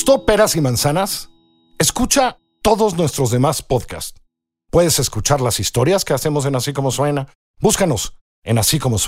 Gustó 0.07 0.25
Peras 0.25 0.55
y 0.55 0.61
Manzanas? 0.61 1.31
Escucha 1.81 2.39
todos 2.63 2.95
nuestros 2.95 3.33
demás 3.33 3.61
podcasts. 3.61 4.21
Puedes 4.71 5.01
escuchar 5.01 5.41
las 5.41 5.59
historias 5.59 6.05
que 6.05 6.15
hacemos 6.15 6.47
en 6.47 6.55
Así 6.55 6.73
como 6.73 6.93
Suena. 6.93 7.27
Búscanos 7.59 8.17
en 8.45 8.59
así 8.59 8.79
como 8.79 9.01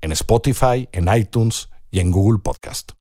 en 0.00 0.12
Spotify, 0.12 0.88
en 0.92 1.14
iTunes 1.14 1.68
y 1.90 2.00
en 2.00 2.12
Google 2.12 2.38
Podcast. 2.38 2.92